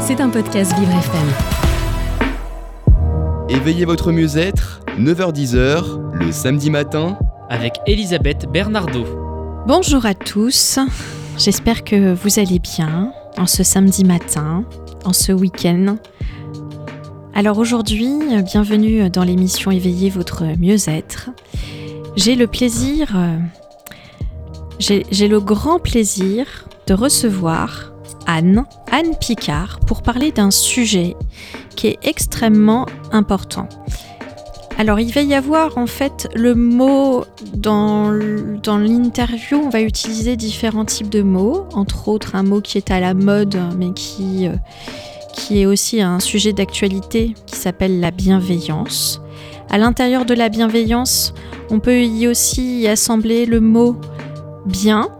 [0.00, 1.28] C'est un podcast Vivre FM.
[3.48, 9.04] Éveillez votre mieux-être, 9h-10h, le samedi matin, avec Elisabeth Bernardo.
[9.66, 10.78] Bonjour à tous,
[11.38, 14.64] j'espère que vous allez bien en ce samedi matin,
[15.04, 15.96] en ce week-end.
[17.34, 18.12] Alors aujourd'hui,
[18.42, 21.30] bienvenue dans l'émission Éveillez votre mieux-être.
[22.16, 23.38] J'ai le plaisir, euh,
[24.78, 26.46] j'ai le grand plaisir
[26.86, 27.89] de recevoir
[28.36, 28.64] Anne,
[29.20, 31.16] Picard, pour parler d'un sujet
[31.74, 33.68] qui est extrêmement important.
[34.78, 37.24] Alors il va y avoir en fait le mot
[37.54, 38.12] dans,
[38.62, 42.90] dans l'interview, on va utiliser différents types de mots, entre autres un mot qui est
[42.90, 44.54] à la mode mais qui, euh,
[45.34, 49.20] qui est aussi un sujet d'actualité qui s'appelle la bienveillance.
[49.70, 51.34] À l'intérieur de la bienveillance,
[51.70, 53.96] on peut y aussi y assembler le mot
[54.66, 55.10] bien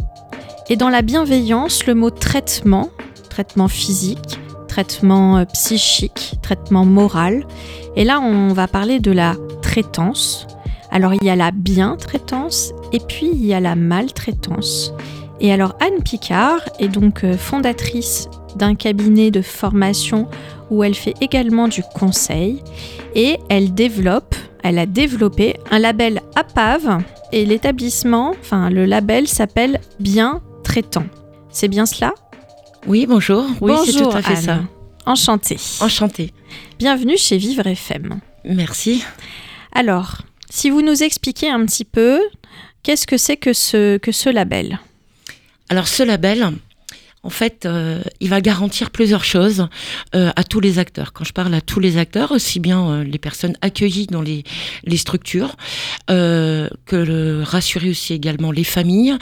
[0.71, 2.91] et dans la bienveillance, le mot traitement,
[3.29, 4.39] traitement physique,
[4.69, 7.45] traitement euh, psychique, traitement moral.
[7.97, 10.47] Et là, on va parler de la traitance.
[10.93, 14.95] Alors, il y a la bien-traitance et puis il y a la maltraitance.
[15.41, 20.29] Et alors, Anne Picard est donc euh, fondatrice d'un cabinet de formation
[20.71, 22.63] où elle fait également du conseil
[23.17, 29.81] et elle développe, elle a développé un label APAV et l'établissement, enfin le label s'appelle
[29.99, 31.05] Bien Traitant.
[31.51, 32.15] C'est bien cela?
[32.87, 33.45] Oui, bonjour.
[33.61, 34.41] Oui, c'est tout à fait Anne.
[34.41, 34.61] ça.
[35.05, 35.57] Enchantée.
[35.81, 36.33] Enchantée.
[36.79, 38.21] Bienvenue chez Vivre FM.
[38.45, 39.03] Merci.
[39.73, 40.19] Alors,
[40.49, 42.21] si vous nous expliquez un petit peu,
[42.85, 44.79] qu'est-ce que c'est que ce, que ce label?
[45.71, 46.53] Alors ce label,
[47.23, 49.69] en fait, euh, il va garantir plusieurs choses
[50.15, 51.13] euh, à tous les acteurs.
[51.13, 54.45] Quand je parle à tous les acteurs, aussi bien euh, les personnes accueillies dans les,
[54.97, 55.57] structures,
[56.09, 59.17] que le, rassurer aussi également les familles,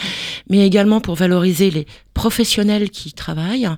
[0.49, 3.69] mais également pour valoriser les professionnels qui travaillent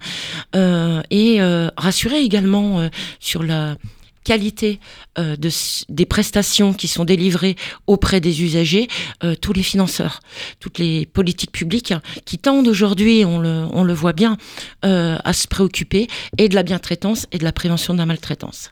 [0.54, 1.40] et
[1.76, 3.76] rassurer également sur la
[4.24, 4.80] qualité
[5.18, 5.50] euh, de,
[5.88, 8.88] des prestations qui sont délivrées auprès des usagers,
[9.24, 10.20] euh, tous les financeurs,
[10.58, 11.94] toutes les politiques publiques
[12.24, 14.36] qui tendent aujourd'hui, on le, on le voit bien,
[14.84, 16.06] euh, à se préoccuper
[16.38, 18.70] et de la bientraitance et de la prévention de la maltraitance.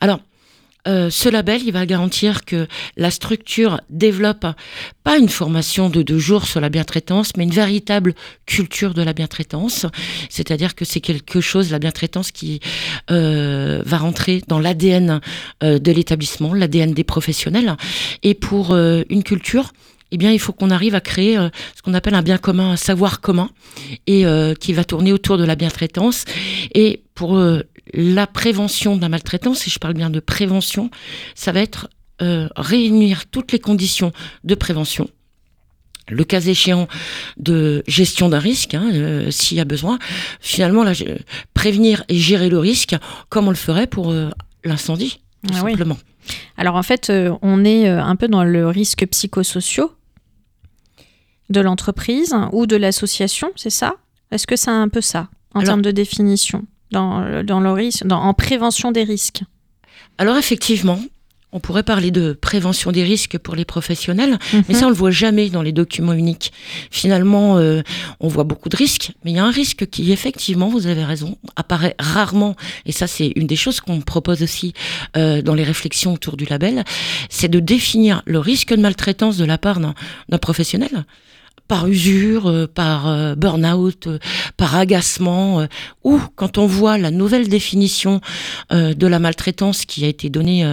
[0.00, 0.20] Alors,
[0.88, 4.46] euh, ce label, il va garantir que la structure développe
[5.04, 8.14] pas une formation de deux jours sur la bientraitance, mais une véritable
[8.46, 9.86] culture de la bientraitance.
[10.28, 12.60] C'est-à-dire que c'est quelque chose, la bientraitance, qui
[13.10, 15.20] euh, va rentrer dans l'ADN
[15.62, 17.76] euh, de l'établissement, l'ADN des professionnels.
[18.22, 19.72] Et pour une culture,
[20.12, 21.36] eh bien, il faut qu'on arrive à créer
[21.76, 23.50] ce qu'on appelle un bien commun, un savoir commun,
[24.06, 24.24] et
[24.58, 26.24] qui va tourner autour de la bientraitance.
[26.74, 27.40] Et pour
[27.94, 30.90] la prévention de la maltraitance, et je parle bien de prévention,
[31.34, 31.88] ça va être
[32.22, 34.12] euh, réunir toutes les conditions
[34.44, 35.08] de prévention.
[36.08, 36.88] Le cas échéant
[37.36, 39.98] de gestion d'un risque, hein, euh, s'il y a besoin.
[40.40, 40.92] Finalement, là,
[41.54, 42.96] prévenir et gérer le risque
[43.28, 44.28] comme on le ferait pour euh,
[44.64, 45.70] l'incendie, tout Ah oui.
[45.72, 45.98] simplement.
[46.56, 49.92] Alors en fait, euh, on est un peu dans le risque psychosociaux
[51.48, 53.94] de l'entreprise ou de l'association, c'est ça?
[54.30, 56.64] Est-ce que c'est un peu ça en Alors- termes de définition?
[56.90, 59.42] Dans, le- dans le risque, dans, en prévention des risques
[60.18, 61.00] Alors effectivement,
[61.52, 64.74] on pourrait parler de prévention des risques pour les professionnels, mais Mhm.
[64.76, 66.52] ça on le voit jamais dans les documents uniques.
[66.92, 67.82] Finalement, euh,
[68.20, 71.02] on voit beaucoup de risques, mais il y a un risque qui effectivement, vous avez
[71.04, 72.54] raison, apparaît rarement.
[72.86, 74.74] Et ça c'est une des choses qu'on propose aussi
[75.16, 76.84] euh, dans les réflexions autour du label,
[77.30, 81.04] c'est de définir le risque de maltraitance de la part d'un professionnel
[81.70, 84.18] par usure, euh, par euh, burn-out, euh,
[84.56, 85.68] par agacement,
[86.02, 88.20] ou quand on voit la nouvelle définition
[88.70, 90.64] de la maltraitance qui a été donnée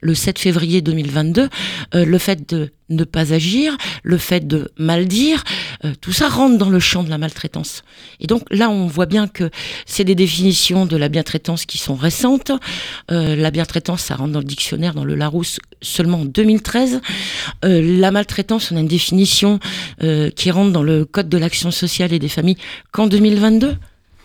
[0.00, 1.48] le 7 février 2022,
[1.94, 5.44] euh, le fait de ne pas agir, le fait de mal dire,
[5.84, 7.82] euh, tout ça rentre dans le champ de la maltraitance.
[8.20, 9.50] Et donc là, on voit bien que
[9.86, 12.52] c'est des définitions de la bientraitance qui sont récentes.
[13.10, 17.00] Euh, la bientraitance, ça rentre dans le dictionnaire, dans le Larousse, seulement en 2013.
[17.64, 19.60] Euh, la maltraitance, on a une définition
[20.34, 22.56] qui rentre dans le Code de l'action sociale et des familles
[22.90, 23.76] qu'en 2022.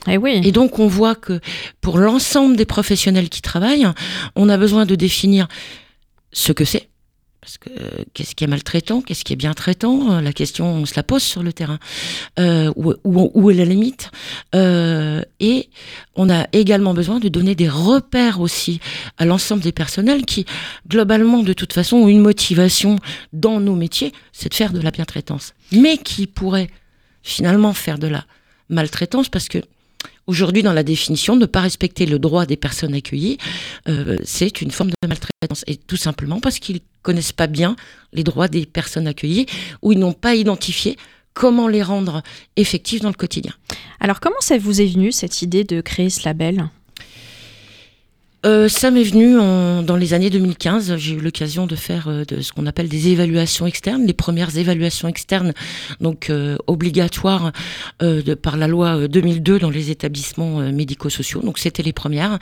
[0.07, 0.41] Eh oui.
[0.43, 1.39] Et donc, on voit que
[1.81, 3.87] pour l'ensemble des professionnels qui travaillent,
[4.35, 5.47] on a besoin de définir
[6.31, 6.89] ce que c'est.
[7.45, 7.69] Parce que
[8.15, 11.03] qu'est-ce qui est maltraitant, qu'est-ce qui est bien traitant Euh, La question, on se la
[11.03, 11.77] pose sur le terrain.
[12.39, 14.09] Euh, où est la limite?
[14.55, 15.69] Euh, Et
[16.15, 18.79] on a également besoin de donner des repères aussi
[19.19, 20.47] à l'ensemble des personnels qui,
[20.89, 22.95] globalement, de toute façon, ont une motivation
[23.31, 25.53] dans nos métiers, c'est de faire de la bientraitance.
[25.71, 26.71] Mais qui pourraient
[27.21, 28.25] finalement faire de la
[28.69, 29.59] maltraitance parce que
[30.27, 33.37] Aujourd'hui, dans la définition, ne pas respecter le droit des personnes accueillies,
[33.87, 35.63] euh, c'est une forme de maltraitance.
[35.67, 37.75] Et tout simplement parce qu'ils connaissent pas bien
[38.11, 39.45] les droits des personnes accueillies
[39.83, 40.97] ou ils n'ont pas identifié
[41.35, 42.23] comment les rendre
[42.55, 43.53] effectifs dans le quotidien.
[43.99, 46.69] Alors comment ça vous est venu cette idée de créer ce label?
[48.45, 50.97] Euh, ça m'est venu en, dans les années 2015.
[50.97, 54.57] J'ai eu l'occasion de faire euh, de ce qu'on appelle des évaluations externes, les premières
[54.57, 55.53] évaluations externes,
[55.99, 57.51] donc euh, obligatoires
[58.01, 61.41] de, par la loi 2002 dans les établissements médico-sociaux.
[61.41, 62.39] Donc c'était les premières.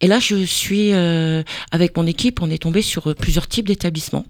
[0.00, 4.24] Et là, je suis avec mon équipe, on est tombé sur plusieurs types d'établissements,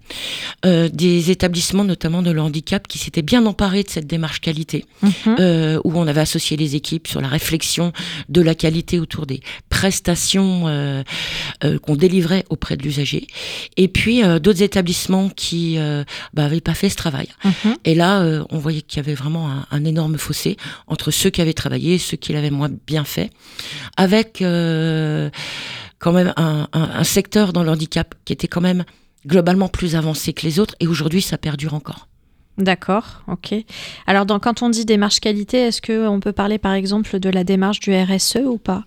[0.64, 5.81] des établissements notamment de le handicap qui s'étaient bien emparés de cette démarche qualité, Mhm.
[5.84, 7.93] où on avait associé les équipes sur la réflexion
[8.28, 10.98] de la qualité autour des prestations
[11.79, 13.27] qu'on délivrait auprès de l'usager.
[13.77, 16.05] Et puis euh, d'autres établissements qui euh,
[16.35, 17.29] bah, pas fait ce travail.
[17.45, 17.77] Mhm.
[17.85, 20.56] Et là, euh, on voyait qu'il y avait vraiment un, un énorme fossé
[20.87, 23.31] entre ceux qui avaient travaillé et ceux qui l'avaient moins bien fait,
[23.97, 25.31] avec euh,
[25.99, 28.85] quand même un, un- un secteur dans le handicap qui était quand même
[29.27, 30.75] globalement plus avancé que les autres.
[30.81, 32.09] Et aujourd'hui, ça perdure encore.
[32.56, 33.55] D'accord, ok.
[34.06, 37.44] Alors dans, quand on dit démarche qualité, est-ce qu'on peut parler par exemple de la
[37.44, 38.85] démarche du RSE ou pas?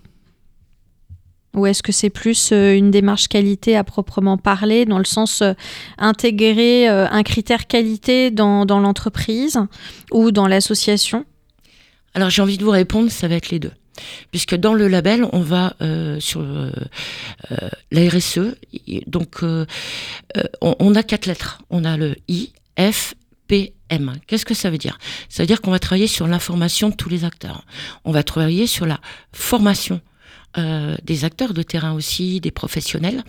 [1.54, 5.42] Ou est-ce que c'est plus euh, une démarche qualité à proprement parler, dans le sens
[5.42, 5.52] euh,
[5.98, 9.58] intégrer euh, un critère qualité dans, l'entreprise
[10.10, 11.26] ou dans l'association?
[12.14, 13.72] Alors j'ai envie de vous répondre, ça va être les deux.
[14.30, 15.74] Puisque dans le label, on va
[16.18, 16.70] sur euh,
[17.90, 18.56] la RSE.
[19.06, 21.60] Donc, on, on a quatre lettres.
[21.68, 23.14] On a le I, F,
[23.48, 24.14] P, M.
[24.26, 24.98] Qu'est-ce que ça veut dire?
[25.28, 27.66] Ça veut dire qu'on va travailler sur l'information de tous les acteurs.
[28.04, 28.98] On va travailler sur la
[29.32, 30.00] formation
[30.58, 33.24] euh, des acteurs de terrain aussi, des professionnels,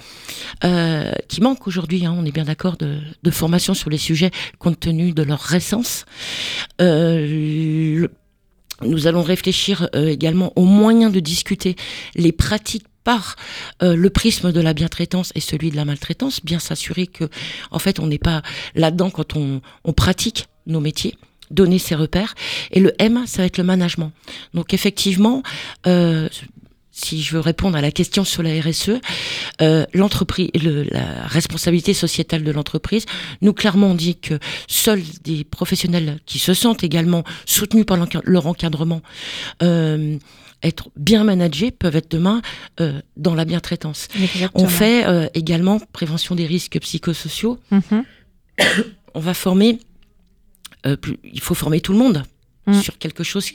[0.65, 4.29] euh, qui manquent aujourd'hui, hein, on est bien d'accord, de, formation sur les sujets
[4.59, 6.05] compte tenu de leur récence.
[6.81, 8.07] Euh,
[8.81, 11.77] nous allons réfléchir également aux moyens de discuter
[12.15, 13.37] les pratiques par
[13.81, 17.29] le prisme de la bientraitance et celui de la maltraitance, bien s'assurer que,
[17.71, 18.41] en fait, on n'est pas
[18.75, 19.61] là-dedans quand on,
[19.93, 21.15] pratique nos métiers
[21.51, 22.35] donner ses repères
[22.71, 24.11] et le M ça va être le management
[24.53, 25.43] donc effectivement
[26.95, 28.91] si je veux répondre à la question sur la RSE,
[29.61, 33.05] euh, l'entreprise, le- la responsabilité sociétale de l'entreprise,
[33.41, 34.35] nous clairement on dit que
[34.67, 39.01] seuls des professionnels qui se sentent également soutenus par leur encadrement,
[39.63, 40.17] euh,
[40.61, 42.41] être bien managés, peuvent être demain
[42.79, 44.07] euh, dans la bientraitance.
[44.53, 45.03] On fait
[45.33, 47.59] également prévention des risques psychosociaux.
[47.71, 48.03] Mhm.
[49.15, 49.79] On va former,
[51.01, 52.23] plus- il faut former tout le monde
[52.65, 52.79] Mm.
[52.81, 53.49] sur quelque chose,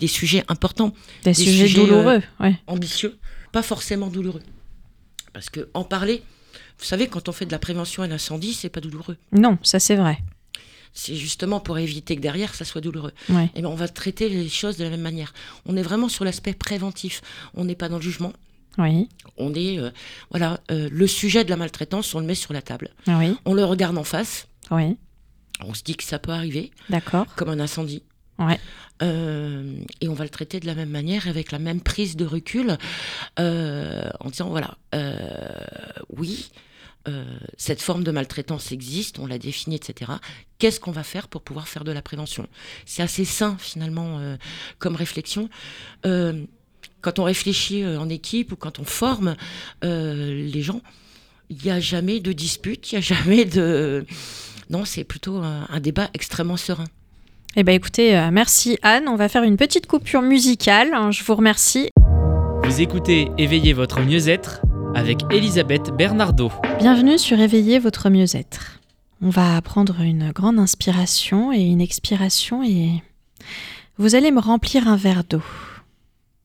[0.00, 0.92] des sujets importants
[1.22, 2.58] Des, sujets, sujets, douloureux, ouais.
[2.66, 3.18] ambitieux,
[3.52, 4.42] pas forcément douloureux.
[5.32, 6.22] Parce que en parler,
[6.78, 9.16] vous savez, quand on fait de la prévention à l'incendie, c'est pas douloureux.
[9.32, 10.18] Non, ça c'est vrai.
[10.92, 13.12] C'est justement pour éviter que derrière, ça soit douloureux.
[13.28, 13.48] Ouais.
[13.54, 15.32] Et ben, on va traiter les choses de la même manière.
[15.66, 17.22] On est vraiment sur l'aspect préventif.
[17.54, 18.32] On n'est pas dans le jugement.
[18.78, 19.90] Oui, On est, euh,
[20.30, 22.90] voilà, euh, le sujet de la maltraitance, on le met sur la table.
[23.08, 24.46] oui, On le regarde en face.
[24.70, 24.96] oui.
[25.62, 27.26] On se dit que ça peut arriver, D'accord.
[27.36, 28.02] comme un incendie.
[29.02, 32.24] Euh, et on va le traiter de la même manière, avec la même prise de
[32.24, 32.76] recul,
[33.38, 35.48] euh, en disant voilà, euh,
[36.16, 36.50] oui,
[37.56, 40.12] cette forme de maltraitance existe, on l'a définie, etc.
[40.58, 42.46] Qu'est-ce qu'on va faire pour pouvoir faire de la prévention?
[42.86, 44.20] C'est assez sain finalement
[44.78, 45.48] comme réflexion.
[46.04, 49.34] Quand on réfléchit en équipe ou quand on forme
[49.82, 50.82] les gens,
[51.48, 54.06] il n'y a jamais de dispute, il n'y a jamais de...
[54.68, 56.86] Non, c'est plutôt un débat extrêmement serein.
[57.56, 59.08] Eh bien écoutez, euh, merci Anne.
[59.08, 60.90] On va faire une petite coupure musicale.
[60.94, 61.88] hein, Je vous remercie.
[62.64, 64.60] Vous écoutez Éveillez votre mieux-être
[64.94, 66.52] avec Elisabeth Bernardo.
[66.78, 68.78] Bienvenue sur Éveiller votre mieux-être.
[69.22, 73.02] On va prendre une grande inspiration et une expiration et
[73.98, 75.42] vous allez me remplir un verre d'eau.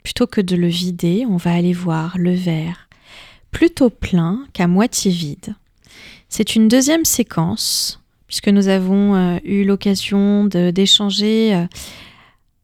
[0.04, 2.90] Plutôt que de le vider, on va aller voir le verre
[3.52, 5.56] plutôt plein qu'à moitié vide.
[6.28, 8.02] C'est une deuxième séquence
[8.36, 11.68] puisque nous avons euh, eu l'occasion d'échanger euh,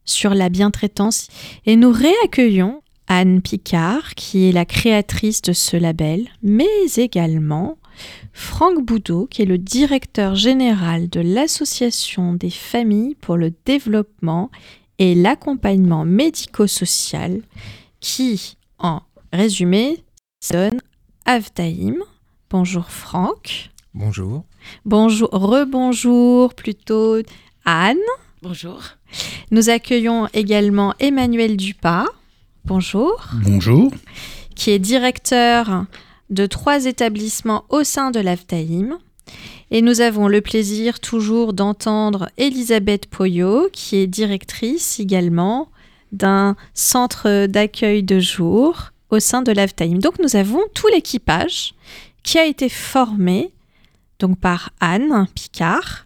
[0.03, 1.29] sur la bientraitance
[1.65, 7.77] et nous réaccueillons Anne Picard, qui est la créatrice de ce label, mais également
[8.33, 14.51] Franck Boudot, qui est le directeur général de l'Association des familles pour le développement
[14.99, 17.41] et l'accompagnement médico-social,
[18.01, 20.03] qui, en résumé,
[20.51, 20.81] donne
[21.23, 21.95] Avtaïm.
[22.49, 23.69] Bonjour Franck.
[23.93, 24.43] Bonjour.
[24.85, 27.17] Bonjour, rebonjour plutôt
[27.65, 27.97] Anne.
[28.41, 28.81] Bonjour.
[29.51, 32.05] Nous accueillons également Emmanuel Dupas.
[32.65, 33.27] Bonjour.
[33.43, 33.91] Bonjour.
[34.55, 35.85] qui est directeur
[36.29, 38.97] de trois établissements au sein de l'AFTAIM.
[39.71, 45.69] Et nous avons le plaisir toujours d'entendre Elisabeth Poyot, qui est directrice également
[46.11, 49.99] d'un centre d'accueil de jour au sein de l'AFTAIM.
[49.99, 51.73] Donc nous avons tout l'équipage
[52.23, 53.51] qui a été formé
[54.21, 56.05] donc par Anne Picard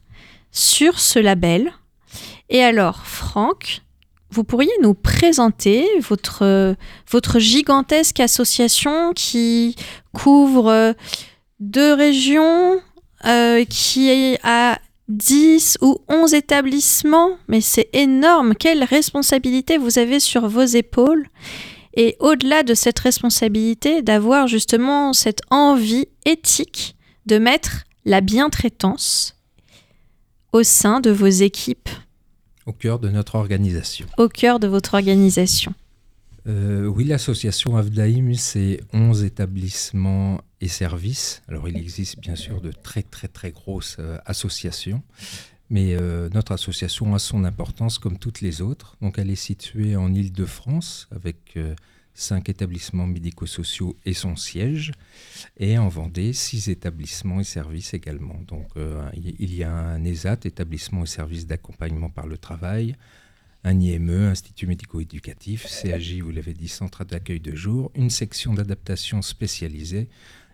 [0.51, 1.71] sur ce label.
[2.49, 3.81] Et alors, Franck,
[4.31, 6.75] vous pourriez nous présenter votre,
[7.11, 9.75] votre gigantesque association qui
[10.13, 10.95] couvre
[11.59, 12.79] deux régions,
[13.25, 14.79] euh, qui a
[15.09, 18.55] 10 ou 11 établissements, mais c'est énorme.
[18.55, 21.27] Quelle responsabilité vous avez sur vos épaules?
[21.95, 26.95] Et au-delà de cette responsabilité, d'avoir justement cette envie éthique
[27.25, 29.35] de mettre la bientraitance
[30.51, 31.89] au sein de vos équipes.
[32.65, 34.07] Au cœur de notre organisation.
[34.17, 35.73] Au cœur de votre organisation.
[36.47, 41.41] Euh, oui, l'association Avdaïm, c'est 11 établissements et services.
[41.47, 45.01] Alors, il existe bien sûr de très, très, très grosses euh, associations,
[45.71, 48.95] mais euh, notre association a son importance comme toutes les autres.
[49.01, 51.57] Donc, elle est située en Île-de-France avec
[52.15, 54.91] cinq établissements médico-sociaux et son siège,
[55.57, 58.41] et en Vendée, six établissements et services également.
[58.47, 58.71] Donc,
[59.13, 62.95] il y a un ESAT, établissement et services d'accompagnement par le travail,
[63.65, 69.23] un IME, Institut médico-éducatif, CAJ, vous l'avez dit, centre d'accueil de jour, une section d'adaptation
[69.23, 70.07] spécialisée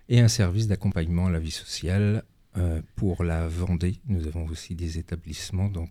[0.07, 2.23] et un service d'accompagnement à la vie sociale
[2.57, 3.97] euh, pour la Vendée.
[4.07, 5.89] Nous avons aussi des établissements, donc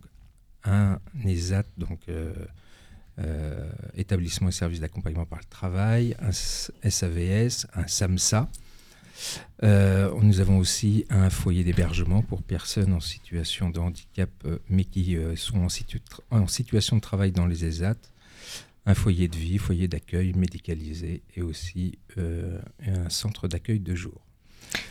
[0.63, 2.45] un ESAT, donc euh, euh,
[3.95, 8.49] établissement et service d'accompagnement par le travail, un SAVS, un SAMSA,
[9.63, 14.83] euh, nous avons aussi un foyer d'hébergement pour personnes en situation de handicap, euh, mais
[14.83, 17.95] qui euh, sont en, en, situation de travail dans les ESAT,
[18.85, 24.19] un foyer de vie, foyer d'accueil médicalisé et aussi un centre d'accueil de jour.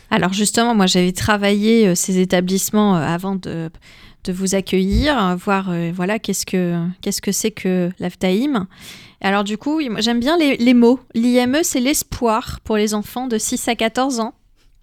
[0.09, 3.69] Alors justement, moi j'avais travaillé ces établissements avant de,
[4.23, 8.67] de, vous accueillir, voir voilà qu'est-ce que qu'est-ce que c'est que l'AFTAIM.
[9.21, 10.99] Alors du coup, j'aime bien les, les mots.
[11.13, 14.33] L'IME, c'est l'espoir pour les enfants de 6 à 14 ans.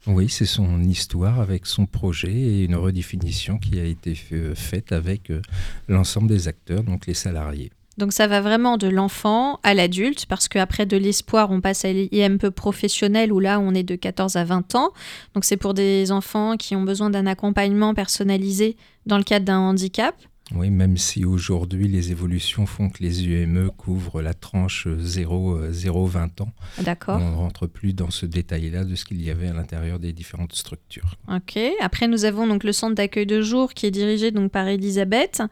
[0.07, 5.31] Oui, c'est son histoire avec son projet et une redéfinition qui a été faite avec
[5.31, 5.43] euh,
[5.87, 7.71] l'ensemble des acteurs, donc les salariés.
[7.99, 11.93] Donc ça va vraiment de l'enfant à l'adulte, parce qu'après de l'espoir, on passe à
[11.93, 14.93] l'IMP professionnel, où là, on est de 14 à 20 ans.
[15.35, 18.77] Donc c'est pour des enfants qui ont besoin d'un accompagnement personnalisé
[19.07, 20.15] dans le cadre d'un handicap.
[20.55, 26.53] Oui, même si aujourd'hui les évolutions font que les UME couvrent la tranche 0-20 ans.
[26.79, 27.21] D'accord.
[27.21, 30.13] On ne rentre plus dans ce détail-là de ce qu'il y avait à l'intérieur des
[30.13, 31.17] différentes structures.
[31.29, 31.59] Ok.
[31.81, 35.43] Après, nous avons donc le centre d'accueil de jour qui est dirigé donc par Elisabeth.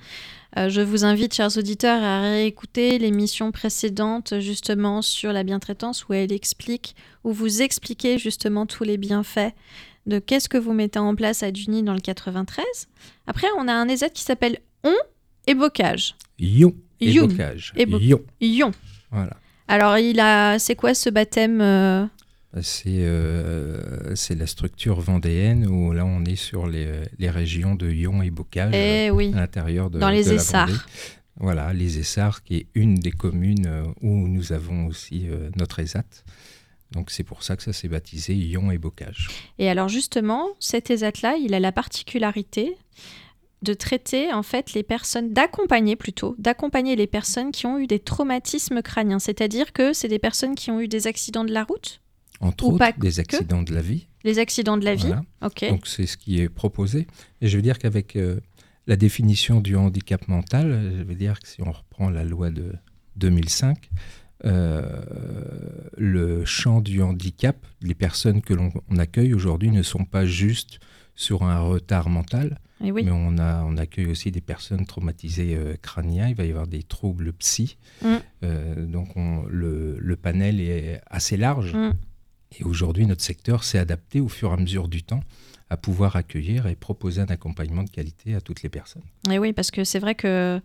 [0.56, 6.14] Euh, je vous invite, chers auditeurs, à réécouter l'émission précédente justement sur la bientraitance où
[6.14, 9.52] elle explique, où vous expliquez justement tous les bienfaits
[10.06, 12.64] de qu'est-ce que vous mettez en place à Duny dans le 93.
[13.26, 14.95] Après, on a un EZ qui s'appelle on
[15.47, 16.14] et bocage.
[16.38, 17.73] Yon et bocage.
[17.76, 17.87] Et
[18.40, 18.71] Yon.
[19.11, 19.37] Voilà.
[19.69, 22.07] Alors, il a, c'est quoi ce baptême euh
[22.52, 28.23] bah, euh, c'est, la structure vendéenne où là on est sur les, régions de Yon
[28.23, 29.31] et Bocage eh oui.
[29.35, 30.87] à l'intérieur de dans les Essarts.
[31.38, 35.26] Voilà, les Essarts qui est une des communes euh, où nous avons aussi
[35.57, 36.05] notre ESAT.
[36.93, 39.28] Donc c'est pour ça que ça s'est baptisé Yon et Bocage.
[39.59, 42.75] Et alors justement, cet ESAT-là, il a la particularité
[43.62, 47.98] de traiter en fait les personnes, d'accompagner plutôt, d'accompagner les personnes qui ont eu des
[47.98, 49.18] traumatismes crâniens.
[49.18, 52.00] C'est-à-dire que c'est des personnes qui ont eu des accidents de la route
[52.40, 54.08] Entre autres, des accidents de la vie.
[54.25, 55.68] Les accidents de la vie, ok.
[55.68, 57.06] Donc c'est ce qui est proposé.
[57.40, 58.40] Et je veux dire qu'avec euh,
[58.86, 62.72] la définition du handicap mental, je veux dire que si on reprend la loi de
[63.16, 63.90] 2005,
[64.44, 65.00] euh,
[65.96, 70.78] le champ du handicap, les personnes que l'on accueille aujourd'hui ne sont pas juste
[71.14, 75.76] sur un retard mental, eh mais on, a, on accueille aussi des personnes traumatisées euh,
[75.80, 77.78] crâniens, il va y avoir des troubles psy.
[78.02, 78.14] Mm.
[78.45, 79.14] Euh, donc
[79.49, 81.75] le, le, panel est assez large.
[81.75, 81.92] Mm.
[82.59, 85.23] Et aujourd'hui, notre secteur s'est adapté au fur et à mesure du temps
[85.68, 89.02] à pouvoir accueillir et proposer un accompagnement de qualité à toutes les personnes.
[89.30, 90.61] Et oui, parce que c'est vrai que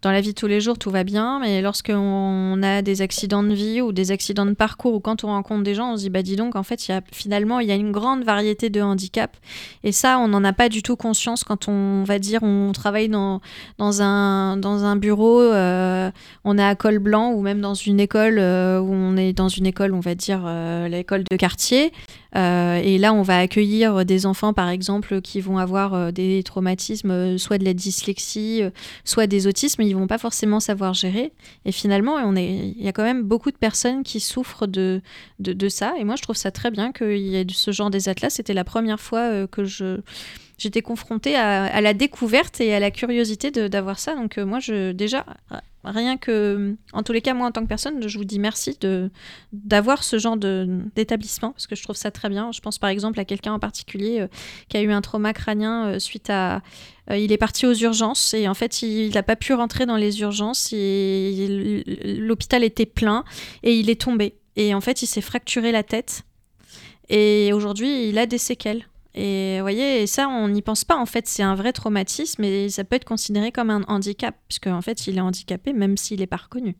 [0.00, 3.42] dans la vie de tous les jours, tout va bien, mais lorsqu'on a des accidents
[3.42, 6.02] de vie ou des accidents de parcours, ou quand on rencontre des gens, on se
[6.02, 8.70] dit, bah dis donc, en fait, y a, finalement, il y a une grande variété
[8.70, 9.36] de handicaps.
[9.82, 13.08] Et ça, on n'en a pas du tout conscience quand on va dire, on travaille
[13.08, 13.40] dans,
[13.78, 16.10] dans, un, dans un bureau, euh,
[16.44, 19.48] on est à col blanc, ou même dans une école, euh, où on est dans
[19.48, 21.92] une école, on va dire, euh, l'école de quartier.
[22.34, 27.10] et là, on va accueillir des enfants par exemple, qui vont avoir euh, des traumatismes,
[27.10, 28.70] euh, soit de la dyslexie, euh,
[29.04, 31.32] soit des autismes, ils vont pas forcément savoir gérer.
[31.64, 35.00] Et finalement, on est, il y a quand même beaucoup de personnes qui souffrent de,
[35.38, 35.94] de, ça.
[35.98, 38.34] Et moi, je trouve ça très bien qu'il y ait ce genre des atlas.
[38.34, 40.00] C'était la première fois que je
[40.56, 44.14] j'étais confrontée à, la découverte et à la curiosité d'avoir ça.
[44.14, 45.26] Donc moi, je, déjà,
[45.84, 48.76] rien que, en tous les cas, moi en tant que personne, je vous dis merci
[48.80, 49.10] de
[49.52, 52.52] d'avoir ce genre d'établissement parce que je trouve ça très bien.
[52.52, 54.26] Je pense par exemple à quelqu'un en particulier euh,
[54.68, 56.62] qui a eu un trauma crânien euh, suite à,
[57.10, 59.96] euh, il est parti aux urgences et en fait il n'a pas pu rentrer dans
[59.96, 61.84] les urgences et
[62.18, 63.24] l'hôpital était plein
[63.62, 66.22] et il est tombé et en fait il s'est fracturé la tête
[67.08, 68.86] et aujourd'hui il a des séquelles.
[69.14, 70.96] Et vous voyez, ça, on n'y pense pas.
[70.96, 74.66] En fait, c'est un vrai traumatisme et ça peut être considéré comme un handicap, puisque
[74.66, 76.76] en fait, il est handicapé même s'il n'est pas reconnu.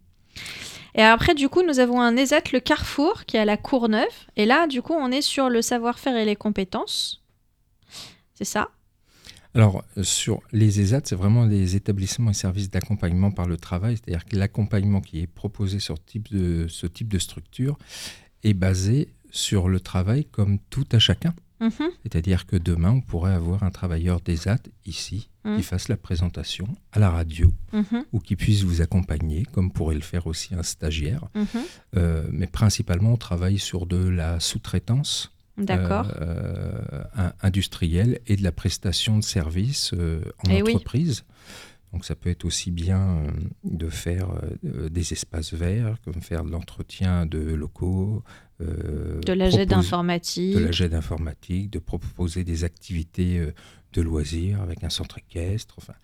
[0.97, 4.07] Et après, du coup, nous avons un ESAT, le Carrefour, qui est à la Courneuve.
[4.37, 7.23] Et là, du coup, on est sur le savoir-faire et les compétences.
[8.35, 8.71] C'est ça?
[9.55, 14.25] Alors, sur les ESAT, c'est vraiment les établissements et services d'accompagnement par le travail, c'est-à-dire
[14.25, 17.79] que l'accompagnement qui est proposé sur ce type de structure
[18.43, 21.35] est basé sur le travail comme tout à chacun.
[21.65, 21.91] Mhm.
[22.03, 25.57] C'est-à-dire que demain, on pourrait avoir un travailleur d'ESAT ici Mm.
[25.57, 28.05] qui fasse la présentation à la radio Mhm.
[28.13, 31.25] ou qui puisse vous accompagner, comme pourrait le faire aussi un stagiaire.
[31.35, 31.47] Mhm.
[31.97, 36.11] Euh, mais principalement, on travaille sur de la sous-traitance D'accord.
[36.21, 36.81] euh,
[37.15, 40.73] in- industrielle et de la prestation de services euh, en Eh oui.
[40.75, 41.25] entreprise.
[41.93, 43.31] Donc ça peut être aussi bien euh,
[43.65, 44.29] de faire
[44.65, 48.31] euh, des espaces verts, comme faire de l'entretien de locaux, euh,
[48.61, 50.55] de la jet proposer- d'informatique.
[50.55, 53.53] de la jet d'informatique, de proposer des activités euh,
[53.93, 55.75] de loisirs avec un centre équestre.
[55.79, 55.95] Enfin,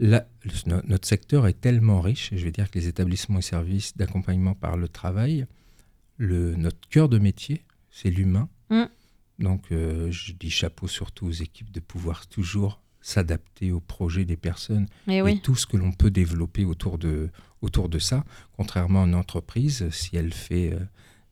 [0.00, 3.42] là, le- notre secteur est tellement riche, et je vais dire que les établissements et
[3.42, 5.46] services d'accompagnement par le travail,
[6.16, 8.48] le, notre cœur de métier, c'est l'humain.
[8.70, 8.84] Mm.
[9.38, 14.36] Donc, euh, je dis chapeau surtout aux équipes de pouvoir toujours s'adapter aux projets des
[14.36, 15.40] personnes et Eh oui.
[15.40, 17.30] tout ce que l'on peut développer autour de,
[17.62, 18.24] autour de ça.
[18.56, 20.80] Contrairement à une entreprise, si elle fait euh,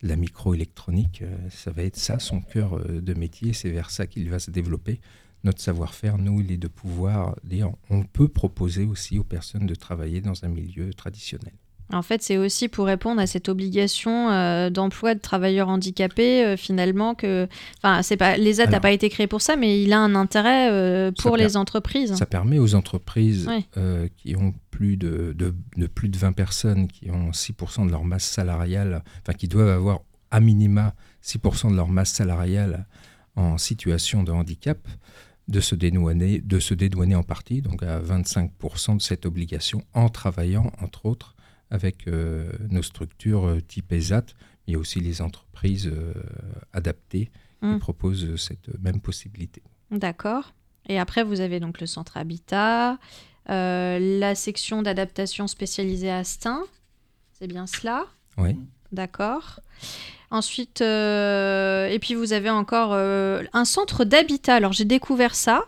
[0.02, 4.06] la microélectronique, euh, ça va être ça son cœur euh, de métier, c'est vers ça
[4.06, 5.00] qu'il va se développer.
[5.44, 9.74] Notre savoir-faire, nous, il est de pouvoir dire, on peut proposer aussi aux personnes de
[9.74, 11.52] travailler dans un milieu traditionnel.
[11.92, 16.56] En fait, c'est aussi pour répondre à cette obligation euh, d'emploi de travailleurs handicapés, euh,
[16.56, 17.46] finalement, que.
[17.78, 18.36] Enfin, c'est pas.
[18.36, 21.56] L'ESAT n'a pas été créé pour ça, mais il a un intérêt euh, pour les
[21.56, 22.14] entreprises.
[22.16, 24.10] Ça permet aux entreprises Ouais.
[24.16, 28.04] qui ont plus de, de- de plus de 20 personnes, qui ont 6% de leur
[28.04, 30.00] masse salariale, enfin qui doivent avoir
[30.32, 32.86] à minima 6% de leur masse salariale
[33.36, 34.78] en situation de handicap,
[35.48, 40.08] de se dédouaner, de se dédouaner en partie, donc à 25% de cette obligation, en
[40.08, 41.35] travaillant, entre autres,
[41.70, 44.26] avec euh, nos structures euh, type ESAT,
[44.66, 46.12] mais il y a aussi les entreprises euh,
[46.72, 47.30] adaptées
[47.62, 49.62] qui proposent cette même possibilité.
[49.90, 50.52] D'accord.
[50.88, 52.98] Et après, vous avez donc le centre habitat,
[53.48, 56.62] euh, la section d'adaptation spécialisée à Stein.
[57.32, 58.06] C'est bien cela?
[58.38, 58.56] Oui.
[58.92, 59.60] D'accord.
[60.30, 64.54] Ensuite, euh, et puis vous avez encore euh, un centre d'habitat.
[64.54, 65.64] Alors j'ai découvert ça.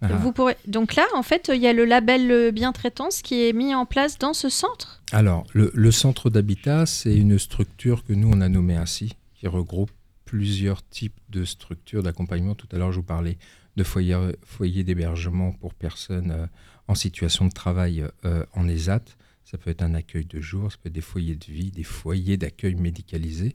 [0.00, 0.08] Ah.
[0.08, 0.56] Vous pourrez...
[0.66, 4.18] Donc là, en fait, il y a le label Bien-Traitance qui est mis en place
[4.18, 4.95] dans ce centre.
[5.12, 9.92] Alors, le, centre d'habitat, c'est une structure que nous, on a nommée ainsi, qui regroupe
[10.24, 12.56] plusieurs types de structures d'accompagnement.
[12.56, 13.38] Tout à l'heure, je vous parlais
[13.76, 16.46] de foyers foyer d'hébergement pour personnes euh,
[16.88, 19.04] en situation de travail euh, en ESAT.
[19.44, 21.84] Ça peut être un accueil de jour, ça peut être des foyers de vie, des
[21.84, 23.54] foyers d'accueil médicalisés.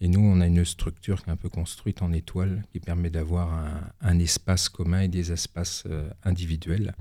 [0.00, 3.10] Et nous, on a une structure qui est un peu construite en étoile, qui permet
[3.10, 3.52] d'avoir
[4.00, 6.94] un, espace commun et des espaces euh, individuels.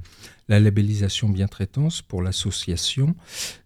[0.48, 3.16] La labellisation bien-traitance pour l'association,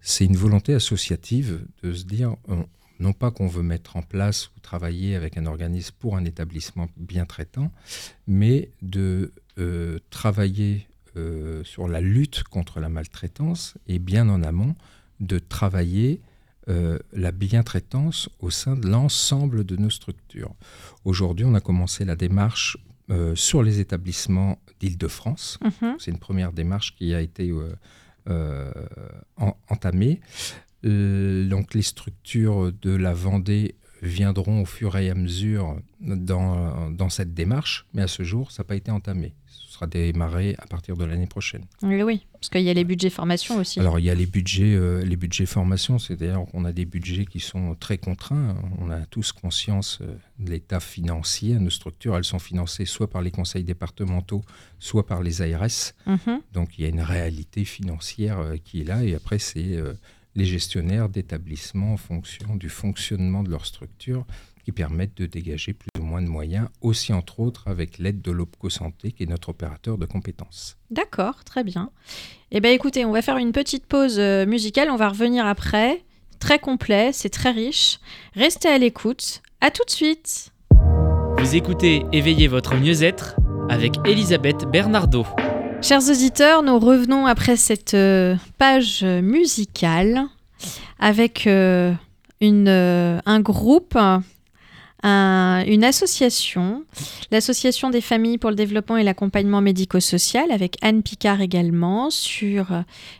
[0.02, 2.66] c'est une volonté associative de se dire, on-
[3.00, 6.88] non pas qu'on veut mettre en place ou travailler avec un organisme pour un établissement
[6.98, 7.72] bien traitant,
[8.28, 14.76] mais de euh, travailler euh, sur la lutte contre la maltraitance et bien en amont
[15.20, 16.22] de travailler
[16.70, 20.54] euh, la bientraitance au sein de l'ensemble de nos structures.
[21.06, 22.78] Aujourd'hui, on a commencé la démarche
[23.10, 25.58] euh, sur les établissements d'Île-de-France.
[25.64, 25.96] Mhm.
[26.00, 27.74] C'est une première démarche qui a été euh,
[28.30, 28.72] euh,
[29.38, 30.22] en- entamée.
[30.84, 37.34] Donc les structures de la Vendée viendront au fur et à mesure dans, dans cette
[37.36, 39.36] démarche, mais à ce jour, ça n'a pas été entamé.
[39.72, 41.64] Ce sera démarré à partir de l'année prochaine.
[41.82, 43.80] Oui, oui, parce qu'il y a les budgets formation aussi.
[43.80, 47.24] Alors il y a les budgets, euh, les budgets formation, c'est-à-dire qu'on a des budgets
[47.24, 48.58] qui sont très contraints.
[48.80, 51.58] On a tous conscience euh, de l'état financier.
[51.58, 54.44] Nos structures, elles sont financées soit par les conseils départementaux,
[54.78, 55.94] soit par les ARS.
[56.06, 56.42] Mhm.
[56.52, 59.94] Donc il y a une réalité financière euh, qui est là et après c'est euh,
[60.36, 64.26] les gestionnaires d'établissements en fonction du fonctionnement de leur structure
[64.64, 68.32] qui permettent de dégager plus ou moins de moyens, aussi entre autres avec l'aide de
[68.32, 70.78] l'OPCO Santé qui est notre opérateur de compétences.
[70.90, 71.92] D'accord, très bien.
[72.52, 76.04] Eh bien écoutez, on va faire une petite pause euh, musicale, on va revenir après.
[76.40, 78.00] Très complet, c'est très riche.
[78.34, 79.42] Restez à l'écoute.
[79.62, 80.52] À tout de suite.
[81.38, 83.36] Vous écoutez Éveillez votre mieux-être
[83.70, 85.26] avec Elisabeth Bernardo.
[85.82, 90.26] Chers auditeurs, nous revenons après cette euh, page musicale
[91.00, 91.94] avec euh,
[92.40, 93.98] une, euh, un groupe,
[95.04, 96.84] un- une association,
[97.32, 102.68] l'association des familles pour le développement et l'accompagnement médico-social, avec Anne Picard également, sur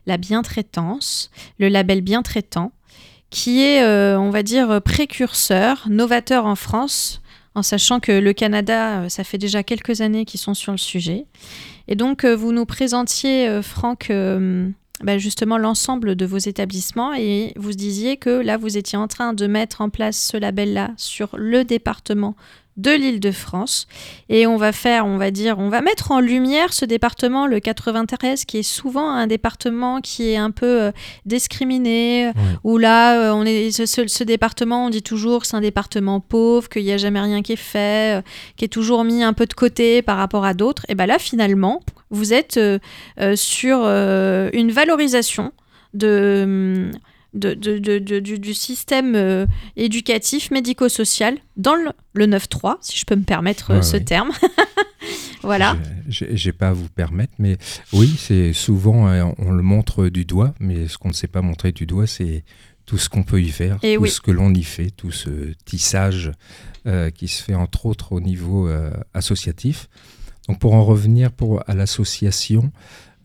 [0.06, 2.72] la bientraitance, le label Bientraitant,
[3.30, 7.22] qui est, euh, on va dire, précurseur, novateur en France,
[7.56, 10.78] en sachant que le Canada, euh, ça fait déjà quelques années qu'ils sont sur le
[10.78, 11.26] sujet.
[11.88, 14.12] Et donc, euh, vous nous présentiez, Franck,
[15.04, 17.14] bah, justement l'ensemble de vos établissements.
[17.14, 20.92] Et vous disiez que là, vous étiez en train de mettre en place ce label-là
[20.98, 22.36] sur le département
[22.82, 23.88] de l'Île-de-France.
[24.30, 27.60] Et on va faire, on va dire, on va mettre en lumière ce département, le
[27.60, 30.92] 93, qui est souvent un département qui est un peu euh,
[31.26, 32.34] discriminé, Ouais.
[32.64, 35.62] où là, euh, on est, ce, ce- ce département, on dit toujours que c'est un
[35.62, 38.22] département pauvre, qu'il n'y a jamais rien qui est fait, euh,
[38.58, 40.86] qui est toujours mis un peu de côté par rapport à d'autres.
[40.90, 42.60] Et bien là, finalement, vous êtes
[43.36, 45.52] sur une valorisation
[45.94, 46.90] de,
[47.34, 49.46] de, de- de- de- du, du système euh,
[49.78, 54.32] éducatif médico-social dans le, le 9-3, si je peux me permettre euh, Ouais, ce terme.
[55.44, 55.78] voilà.
[56.10, 57.58] J'ai pas à vous permettre, mais
[57.94, 61.42] oui, c'est souvent, euh, on le montre du doigt, mais ce qu'on ne sait pas
[61.42, 62.44] montrer du doigt, c'est
[62.86, 64.10] tout ce qu'on peut y faire, Et tout oui.
[64.10, 66.32] ce que l'on y fait, tout ce tissage
[66.88, 68.70] euh, qui se fait entre autres au niveau
[69.14, 69.88] associatif.
[70.50, 72.72] Donc pour en revenir pour, à l'association,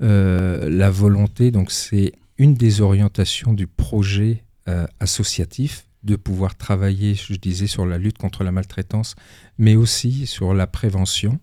[0.00, 7.34] la volonté, donc c'est une des orientations du projet euh, associatif de pouvoir travailler, je
[7.34, 9.16] disais, sur la lutte contre la maltraitance,
[9.58, 11.40] mais aussi sur la prévention.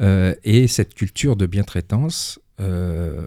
[0.00, 3.26] Euh, et cette culture de bientraitance, euh,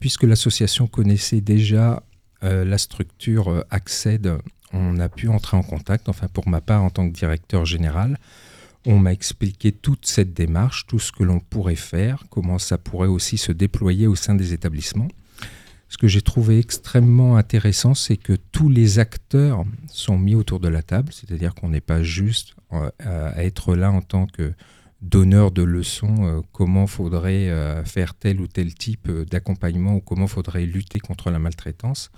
[0.00, 2.02] puisque l'association connaissait déjà
[2.42, 4.38] euh, la structure Acced,
[4.72, 8.18] on a pu entrer en contact, enfin pour ma part en tant que directeur général,
[8.86, 13.08] on m'a expliqué toute cette démarche, tout ce que l'on pourrait faire, comment ça pourrait
[13.08, 15.08] aussi se déployer au sein des établissements.
[15.88, 20.68] Ce que j'ai trouvé extrêmement intéressant, c'est que tous les acteurs sont mis autour de
[20.68, 24.52] la table, c'est-à-dire qu'on n'est pas juste euh, à être là en tant que
[25.00, 30.26] donneur de leçons, euh, comment faudrait euh, faire tel ou tel type d'accompagnement ou comment
[30.26, 32.10] faudrait lutter contre la maltraitance.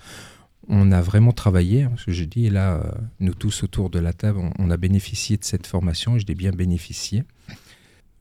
[0.69, 2.83] On a vraiment travaillé, hein, ce que j'ai dit, et là,
[3.21, 6.27] nous tous autour de la table, on, on a bénéficié de cette formation et je
[6.27, 7.25] l'ai bien bénéficié.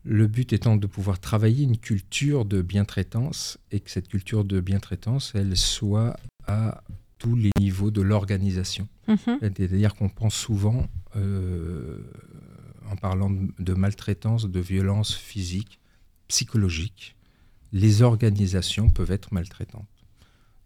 [0.03, 4.59] Le but étant de pouvoir travailler une culture de bientraitance et que cette culture de
[4.59, 6.15] bientraitance, elle soit
[6.47, 6.83] à
[7.17, 8.88] tous les niveaux de l'organisation.
[9.07, 9.39] Mhm.
[9.41, 11.99] C'est-à-dire qu'on pense souvent, euh,
[12.89, 15.79] en parlant de, de maltraitance, de violence physique,
[16.27, 17.15] psychologique,
[17.73, 19.98] les organisations peuvent être maltraitantes.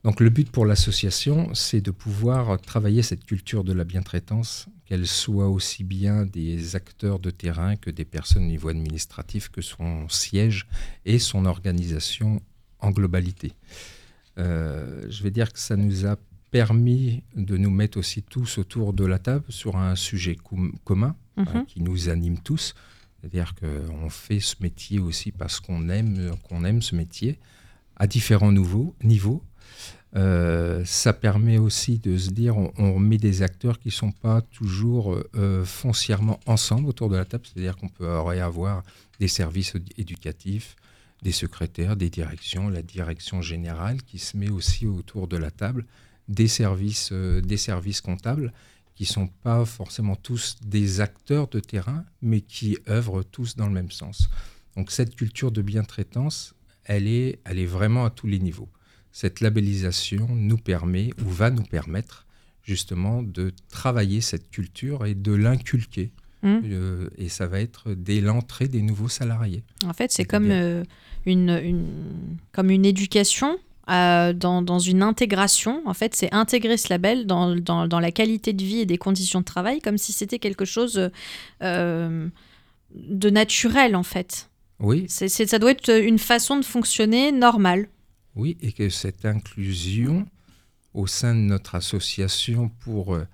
[0.03, 5.07] Donc le but pour l'association, c'est de pouvoir travailler cette culture de la bientraitance, qu'elle
[5.07, 10.09] soit aussi bien des acteurs de terrain que des personnes au niveau administratif, que son
[10.09, 10.67] siège
[11.05, 12.41] et son organisation
[12.79, 13.53] en globalité.
[14.37, 16.17] Euh, je vais dire que ça nous a
[16.51, 21.15] permis de nous mettre aussi tous autour de la table sur un sujet com- commun
[21.37, 21.47] Mhm.
[21.53, 22.75] hein, qui nous anime tous.
[23.21, 27.39] C'est-à-dire qu'on fait ce métier aussi parce qu'on aime, qu'on aime ce métier
[27.95, 29.43] à différents nouveaux, niveaux.
[30.15, 34.41] Euh, ça permet aussi de se dire, on, met des acteurs qui ne sont pas
[34.41, 37.45] toujours euh, foncièrement ensemble autour de la table.
[37.45, 38.83] C'est-à-dire qu'on peut avoir
[39.19, 40.75] des services édu- éducatifs,
[41.23, 45.85] des secrétaires, des directions, la direction générale qui se met aussi autour de la table,
[46.27, 48.53] des services, euh, des services comptables
[48.95, 53.73] qui sont pas forcément tous des acteurs de terrain, mais qui œuvrent tous dans le
[53.73, 54.29] même sens.
[54.75, 56.53] Donc cette culture de bientraitance,
[56.85, 58.69] elle est, elle est vraiment à tous les niveaux.
[59.11, 62.25] Cette labellisation nous permet ou va nous permettre
[62.63, 66.11] justement de travailler cette culture et de l'inculquer.
[66.41, 66.61] Mhm.
[66.65, 69.63] Euh, et ça va être dès l'entrée des nouveaux salariés.
[69.85, 70.83] En fait, c'est comme euh,
[71.25, 73.57] une, une- comme une éducation
[73.89, 75.81] euh, dans, dans une intégration.
[75.85, 78.97] En fait, c'est intégrer ce label dans, dans, dans la qualité de vie et des
[78.97, 81.09] conditions de travail, comme si c'était quelque chose
[81.61, 82.27] euh,
[82.95, 84.49] de naturel, en fait.
[84.79, 87.87] Oui, ça doit être une façon de fonctionner normale.
[88.35, 90.27] Oui, et que cette inclusion
[90.93, 93.25] au sein de notre association pour euh,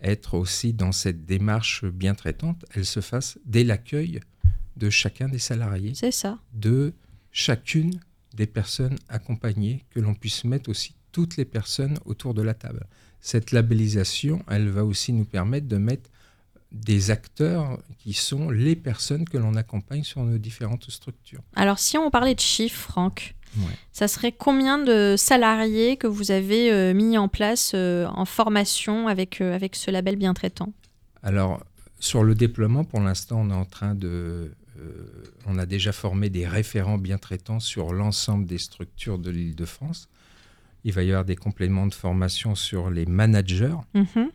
[0.00, 4.20] être aussi dans cette démarche bien traitante, elle se fasse dès l'accueil
[4.76, 6.38] de chacun des salariés, C'est ça.
[6.52, 6.92] de
[7.32, 7.98] chacune
[8.34, 12.86] des personnes accompagnées, que l'on puisse mettre aussi toutes les personnes autour de la table.
[13.20, 16.10] Cette labellisation, elle va aussi nous permettre de mettre
[16.72, 21.40] des acteurs qui sont les personnes que l'on accompagne sur nos différentes structures.
[21.54, 23.72] Alors, si on parlait de chiffres, Franck, Ouais.
[23.92, 29.08] ça serait combien de salariés que vous avez euh, mis en place euh, en formation
[29.08, 30.72] avec, euh, avec ce label bien traitant?
[31.22, 31.62] Alors,
[31.98, 34.52] sur le déploiement, pour l'instant, on est en train de
[35.46, 39.64] on a déjà formé des référents bien traitants sur l'ensemble des structures de l'île de
[39.64, 40.10] France.
[40.84, 44.28] Il va y avoir des compléments de formation sur les managers, Mhm.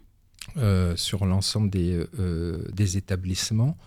[0.57, 3.77] Euh, sur l'ensemble des, euh, des établissements.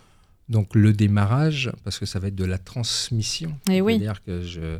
[0.49, 3.59] Donc le démarrage, parce que ça va être de la transmission.
[3.71, 3.95] Eh oui.
[3.95, 4.79] C'est-à-dire que je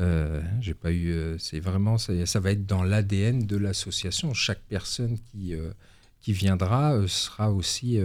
[0.00, 1.10] euh, j'ai pas eu.
[1.10, 4.34] euh, c'est vraiment ça, ça va être dans l'ADN de l'association.
[4.34, 5.54] Chaque personne qui
[6.20, 7.98] qui viendra sera aussi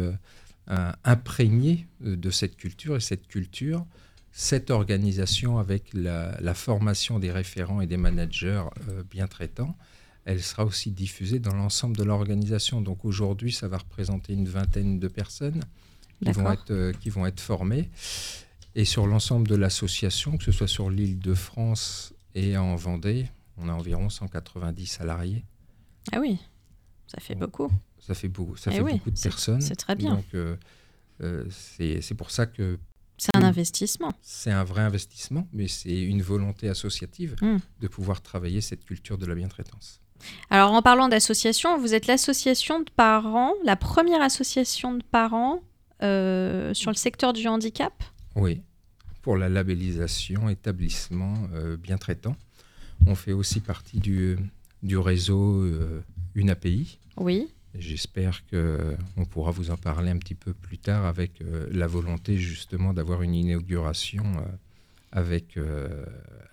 [1.03, 3.85] imprégnée de cette culture et cette culture.
[4.31, 8.63] Cette organisation avec la, la formation des référents et des managers
[9.09, 9.77] bien traitants,
[10.25, 12.81] elle sera aussi diffusée dans l'ensemble de l'organisation.
[12.81, 15.61] Donc aujourd'hui, ça va représenter une vingtaine de personnes
[16.23, 16.51] qui vont, D'accord.
[16.53, 17.89] être, euh, qui vont être formées.
[18.75, 23.27] Et sur l'ensemble de l'association, que ce soit sur l'île de France et en Vendée,
[23.57, 25.45] on a environ 190 salariés.
[26.11, 26.39] Ah oui,
[27.07, 27.71] ça fait beaucoup.
[27.99, 29.61] Ça fait beaucoup, ça Eh fait oui, beaucoup de personnes.
[29.61, 30.15] c'est très bien.
[30.15, 30.55] Donc euh,
[31.21, 32.77] euh, c'est pour ça que
[33.17, 34.11] C'est un investissement.
[34.21, 37.57] c'est un vrai investissement, mais c'est une volonté associative Mm.
[37.81, 40.01] de pouvoir travailler cette culture de la bientraitance.
[40.49, 45.61] Alors en parlant d'association, vous êtes l'association de parents, la première association de parents
[46.03, 47.93] euh, sur le secteur du handicap?
[48.35, 48.61] Oui,
[49.21, 52.35] pour la labellisation établissement euh, bien traitant.
[53.07, 54.37] On fait aussi partie du,
[54.83, 56.01] du réseau euh,
[56.35, 56.99] UNAPI.
[57.17, 57.47] Oui.
[57.77, 62.37] J'espère qu'on pourra vous en parler un petit peu plus tard avec euh, la volonté
[62.37, 64.45] justement d'avoir une inauguration euh,
[65.11, 66.05] avec, euh,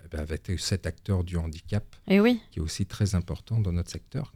[0.05, 2.39] eh ben, avec cet acteur du handicap Et Eh oui.
[2.51, 4.33] qui est aussi très important dans notre secteur.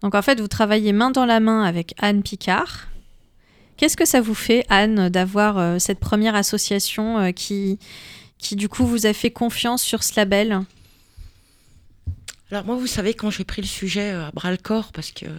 [0.00, 2.88] Donc en fait, vous travaillez main dans la main avec Anne Picard.
[3.76, 7.78] Qu'est-ce que ça vous fait, Anne, d'avoir euh, cette première association euh, qui,
[8.38, 10.62] qui, du coup, vous a fait confiance sur ce label?
[12.50, 15.26] Alors moi, vous savez, quand j'ai pris le sujet à bras le corps, parce que
[15.26, 15.32] euh,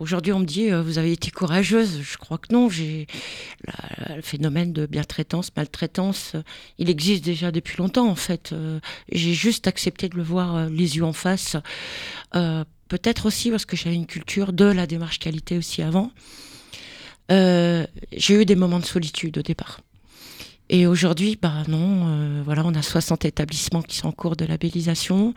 [0.00, 2.68] aujourd'hui on me dit euh, vous avez été courageuse, je crois que non.
[2.68, 6.42] Le phénomène de bien-traitance, maltraitance, euh,
[6.78, 8.52] il existe déjà depuis longtemps en fait.
[8.52, 8.80] Euh,
[9.12, 11.56] j'ai juste accepté de le voir les yeux en face.
[12.32, 16.10] Peut-être aussi parce que j'avais une culture de la démarche qualité aussi avant.
[17.28, 19.80] J'ai eu des moments de solitude au départ.
[20.70, 25.34] Et aujourd'hui, bah non, voilà, on a 60 établissements qui sont en cours de labellisation.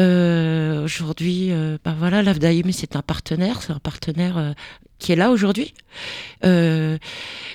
[0.00, 4.52] Euh, aujourd'hui, euh, bah voilà, l'AFDAIM, c'est un partenaire, c'est un partenaire euh,
[4.98, 5.72] qui est là aujourd'hui,
[6.44, 6.98] euh,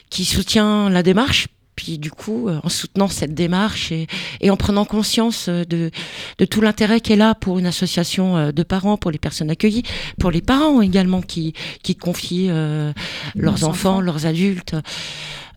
[0.10, 1.48] qui soutient la démarche.
[1.76, 4.08] Puis du coup, euh, en soutenant cette démarche et,
[4.42, 5.92] et en prenant conscience de,
[6.38, 9.84] de tout l'intérêt qu'elle a pour une association de parents, pour les personnes accueillies,
[10.20, 12.94] pour les parents également qui, qui confient leurs
[13.36, 14.02] Leurs enfants, enfants.
[14.02, 14.76] leurs adultes,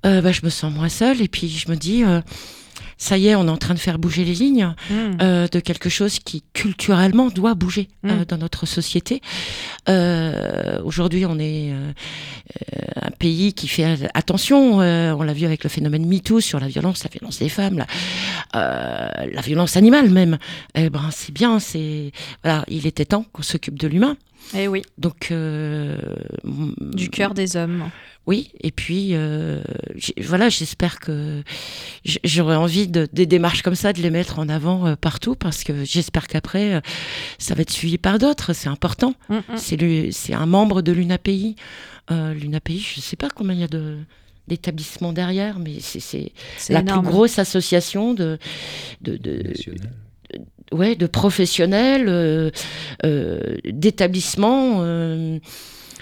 [0.05, 1.21] bah, je me sens moins seule.
[1.23, 2.05] Et puis je me dis,
[3.09, 5.17] ça y est, on est en train de faire bouger les lignes Hmm.
[5.21, 8.25] euh, de quelque chose qui culturellement doit bouger euh, Mm.
[8.31, 9.21] dans notre société.
[9.89, 11.93] Euh, Aujourd'hui, on est euh,
[12.75, 14.81] euh, un pays qui fait attention.
[14.81, 17.79] euh, on l'a vu avec le phénomène MeToo sur la violence, la violence des femmes,
[17.79, 17.87] la,
[18.57, 20.39] euh, la violence animale même.
[20.75, 21.59] Eh ben, c'est bien.
[21.59, 22.13] C'est
[22.45, 24.17] voilà, il était temps qu'on s'occupe de l'humain.
[24.55, 25.97] Eh oui, Donc euh,
[26.81, 27.91] du cœur des hommes.
[28.27, 29.63] oui, et puis euh,
[30.23, 31.43] voilà, j'espère que
[32.25, 35.65] j'aurais envie de, des démarches comme ça, de les mettre en avant euh, partout, parce
[35.65, 36.81] que j'espère qu'après, euh,
[37.39, 39.15] ça va être suivi par d'autres, c'est important.
[39.29, 39.43] Mm, mm.
[39.57, 41.57] C'est le- c'est un membre de l'UNAPI.
[42.11, 43.99] Euh, L'UNAPI, je ne sais pas combien il y a de
[44.49, 46.33] d'établissements derrière, mais c'est-
[46.69, 47.03] la énorme.
[47.07, 48.39] plus grosse association de,
[49.01, 49.53] de, de.
[50.73, 52.51] Ouais, de professionnels, euh,
[53.05, 55.39] euh, d'établissements, euh,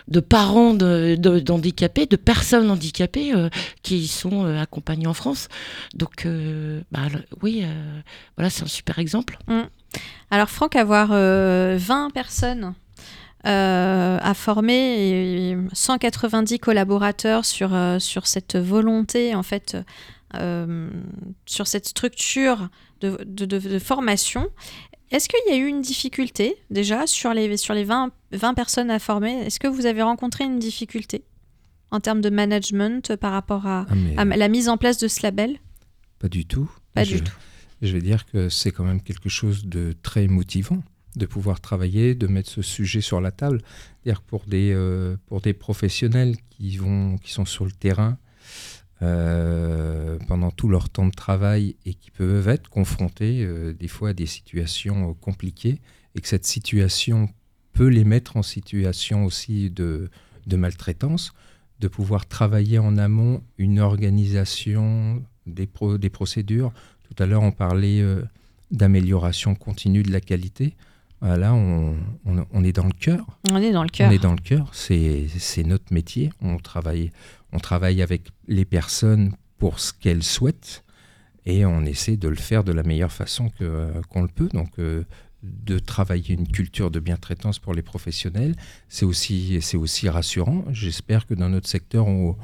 [0.08, 3.32] de parents de- de- d'handicapés, de, personnes handicapées
[3.82, 5.48] qui sont accompagnées en France.
[5.94, 6.26] Donc,
[6.90, 7.02] bah,
[7.42, 7.64] oui,
[8.36, 9.38] voilà, c'est un super exemple.
[10.32, 12.74] Alors Franck, avoir euh, 20 personnes
[13.46, 19.76] euh, à former et 190 collaborateurs sur, sur cette volonté, en fait,
[21.46, 22.68] sur cette structure
[23.00, 24.48] de, de- de- de formation,
[25.10, 28.90] est-ce qu'il y a eu une difficulté déjà sur les, sur les 20, 20 personnes
[28.90, 29.32] à former?
[29.46, 31.24] Est-ce que vous avez rencontré une difficulté
[31.90, 33.86] en termes de management par rapport à,
[34.16, 35.58] Ah, à la mise en place de ce label?
[36.20, 36.70] Pas du tout.
[36.94, 37.34] Pas je, du tout.
[37.82, 40.82] Je vais dire que c'est quand même quelque chose de très motivant
[41.16, 43.62] de pouvoir travailler, de mettre ce sujet sur la table.
[44.04, 48.16] Que pour des, euh, pour des professionnels qui, vont, qui sont sur le terrain
[49.02, 54.10] euh, pendant tout leur temps de travail et qui peuvent être confrontés euh, des fois
[54.10, 55.78] à des situations euh, compliquées
[56.14, 57.28] et que cette situation
[57.72, 60.10] peut les mettre en situation aussi de,
[60.46, 61.32] de maltraitance,
[61.80, 66.72] de pouvoir travailler en amont une organisation, des, pro- des procédures.
[67.08, 68.22] Tout à l'heure, on parlait euh,
[68.70, 70.74] d'amélioration continue de la qualité.
[71.22, 73.24] Voilà, on, on- on est dans le cœur.
[73.50, 74.08] On est dans le cœur.
[74.10, 74.70] On est dans le cœur.
[74.74, 75.26] C'est
[75.64, 76.30] notre métier.
[76.40, 77.12] On travaille,
[77.52, 80.84] on travaille avec les personnes pour ce qu'elle souhaite
[81.46, 83.50] et on essaie de le faire de la meilleure façon
[84.08, 84.48] qu'on le peut.
[84.52, 84.78] Donc,
[85.42, 88.54] de travailler une culture de bien-traitance pour les professionnels,
[88.88, 90.64] c'est aussi, aussi rassurant.
[90.70, 92.36] J'espère que dans notre secteur, on,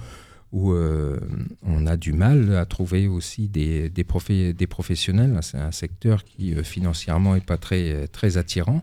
[0.52, 1.18] où euh,
[1.62, 5.38] on a du mal à trouver aussi des, des, des professionnels.
[5.42, 8.82] C'est un secteur qui euh, financièrement n'est pas très, très attirant.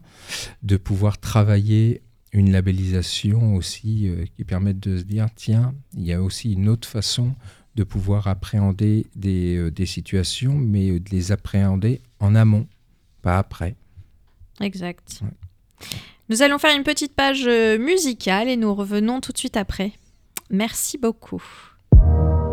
[0.62, 2.02] De pouvoir travailler
[2.33, 6.67] une labellisation aussi euh, qui permette de se dire, tiens, il y a aussi une
[6.67, 7.33] autre façon
[7.75, 12.67] de pouvoir appréhender des, des situations, mais de les appréhender en amont,
[13.21, 13.75] pas après.
[14.61, 15.21] Exact.
[16.29, 17.47] Nous allons faire une petite page
[17.79, 19.91] musicale et nous revenons tout de suite après.
[20.51, 21.43] Merci beaucoup.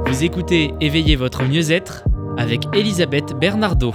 [0.06, 2.04] Vous écoutez Éveillez votre mieux-être
[2.36, 3.94] avec Elisabeth Bernardo.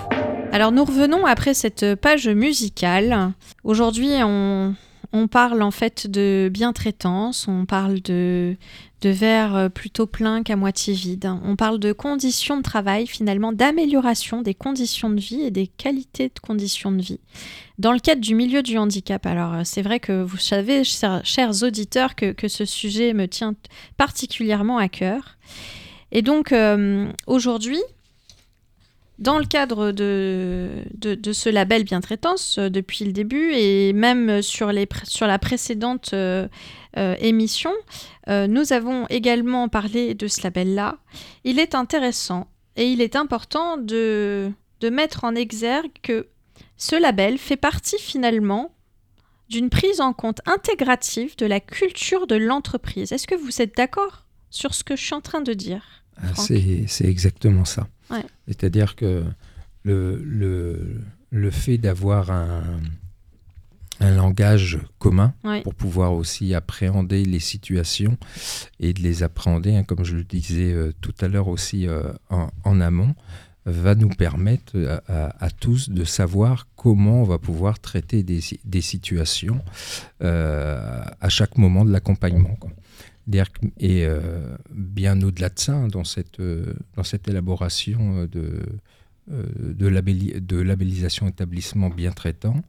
[0.52, 3.34] Alors nous revenons après cette page musicale.
[3.64, 4.76] Aujourd'hui on,
[5.16, 8.58] on parle en fait de bien-traitance, on parle de,
[9.00, 11.32] de verre plutôt plein qu'à moitié vide.
[11.44, 16.28] On parle de conditions de travail, finalement, d'amélioration des conditions de vie et des qualités
[16.28, 17.22] de conditions de vie.
[17.80, 22.16] Dans le cadre du milieu du handicap, alors c'est vrai que vous savez, chers, auditeurs,
[22.16, 23.56] que, ce sujet me tient
[23.96, 25.38] particulièrement à cœur.
[26.12, 27.82] Et donc euh, aujourd'hui,
[29.18, 34.72] dans le cadre de, de, ce label Bien-Traitance, euh, depuis le début, et même sur,
[34.72, 36.48] les, sur la précédente euh,
[36.98, 37.74] euh, émission,
[38.28, 40.98] nous avons également parlé de ce label-là.
[41.44, 46.28] Il est intéressant et il est important de, de mettre en exergue que
[46.76, 48.74] ce label fait partie finalement
[49.48, 53.12] d'une prise en compte intégrative de la culture de l'entreprise.
[53.12, 56.05] Est-ce que vous êtes d'accord sur ce que je suis en train de dire?
[56.36, 57.88] C'est exactement ça.
[58.48, 59.24] C'est-à-dire que
[59.84, 61.02] le, le,
[61.32, 62.64] le fait d'avoir un,
[64.00, 68.18] un, langage commun pour pouvoir aussi appréhender les situations
[68.80, 72.12] et de les appréhender, hein, comme je le disais euh, tout à l'heure aussi euh,
[72.30, 73.16] en, amont,
[73.66, 79.60] va nous permettre à, tous de savoir comment on va pouvoir traiter des, des situations
[80.22, 82.58] euh, à chaque moment de l'accompagnement.
[83.80, 88.62] Et euh, bien au-delà de ça, hein, dans cette, euh, dans cette élaboration euh, de,
[89.28, 92.64] de, de, labellisation établissement bien traitant,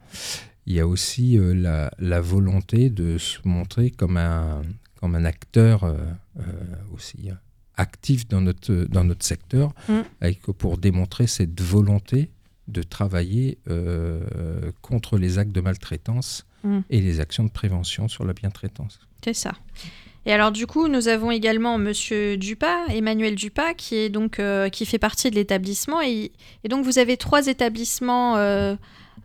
[0.65, 4.63] il y a aussi la, la, volonté de se montrer comme un,
[4.99, 5.95] comme un acteur
[6.93, 7.29] aussi
[7.75, 9.93] actif dans notre, dans notre secteur, mm.
[10.19, 12.31] avec, pour démontrer cette volonté
[12.67, 13.59] de travailler
[14.81, 16.79] contre les actes de maltraitance mm.
[16.89, 18.99] et les actions de prévention sur la bien-traitance.
[19.23, 19.53] C'est ça.
[20.27, 24.67] Et alors du coup, nous avons également Monsieur Dupas, Emmanuel Dupas, qui est donc euh,
[24.67, 26.01] qui fait partie de l'établissement.
[26.01, 26.33] Et,
[26.67, 28.35] donc vous avez trois établissements.
[28.35, 28.75] Euh,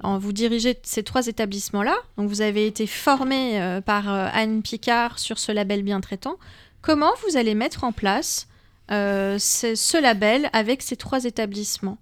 [0.04, 1.96] vous dirigez ces trois établissements-là.
[2.16, 6.36] Donc vous avez été formé euh, par Anne Picard sur ce label bien traitant.
[6.82, 8.46] Comment vous allez mettre en place
[8.88, 11.98] ce, label avec ces trois établissements?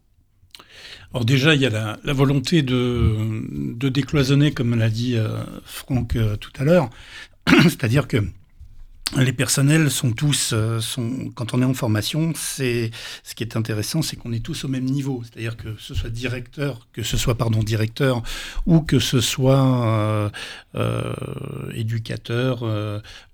[1.15, 1.71] Alors déjà, il y a
[2.05, 3.17] la, volonté de,
[3.51, 5.17] de, décloisonner, comme l'a dit
[5.65, 6.91] Franck tout à l'heure.
[7.63, 8.19] C'est-à-dire que
[9.19, 12.91] les personnels sont tous, euh, sont, quand on est en formation, c'est
[13.25, 15.23] ce qui est intéressant, c'est qu'on est tous au même niveau.
[15.25, 18.23] C'est-à-dire que ce soit directeur, que ce soit pardon directeur,
[18.67, 20.31] ou que ce soit euh,
[20.77, 21.13] euh,
[21.75, 22.63] éducateur,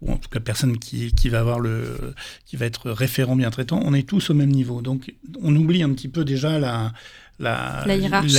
[0.01, 2.15] ou en tout cas personne qui, qui, va avoir le,
[2.47, 4.81] qui va être référent bien traitant, on est tous au même niveau.
[4.81, 5.13] Donc
[5.43, 6.93] on oublie un petit peu déjà la
[7.39, 7.85] la,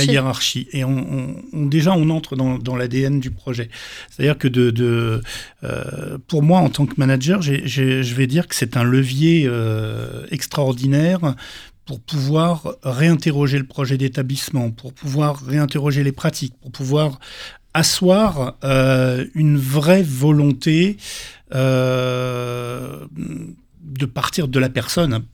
[0.04, 0.68] hiérarchie.
[0.72, 3.70] Et on, déjà, on entre dans, l'ADN du projet.
[4.10, 5.22] C'est-à-dire que de,
[5.64, 10.26] euh, pour moi, en tant que manager, je vais dire que c'est un levier euh,
[10.30, 11.34] extraordinaire
[11.86, 17.18] pour pouvoir réinterroger le projet d'établissement, pour pouvoir réinterroger les pratiques, pour pouvoir
[17.72, 20.96] asseoir euh, une vraie volonté
[21.50, 23.06] de
[24.12, 25.24] partir de la personne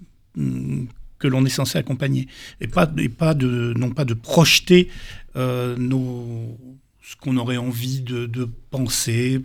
[1.24, 2.28] que l'on est censé accompagner
[2.60, 4.90] et pas, et pas de, non pas de projeter
[5.36, 6.58] euh, nos,
[7.00, 8.26] ce qu'on aurait envie de,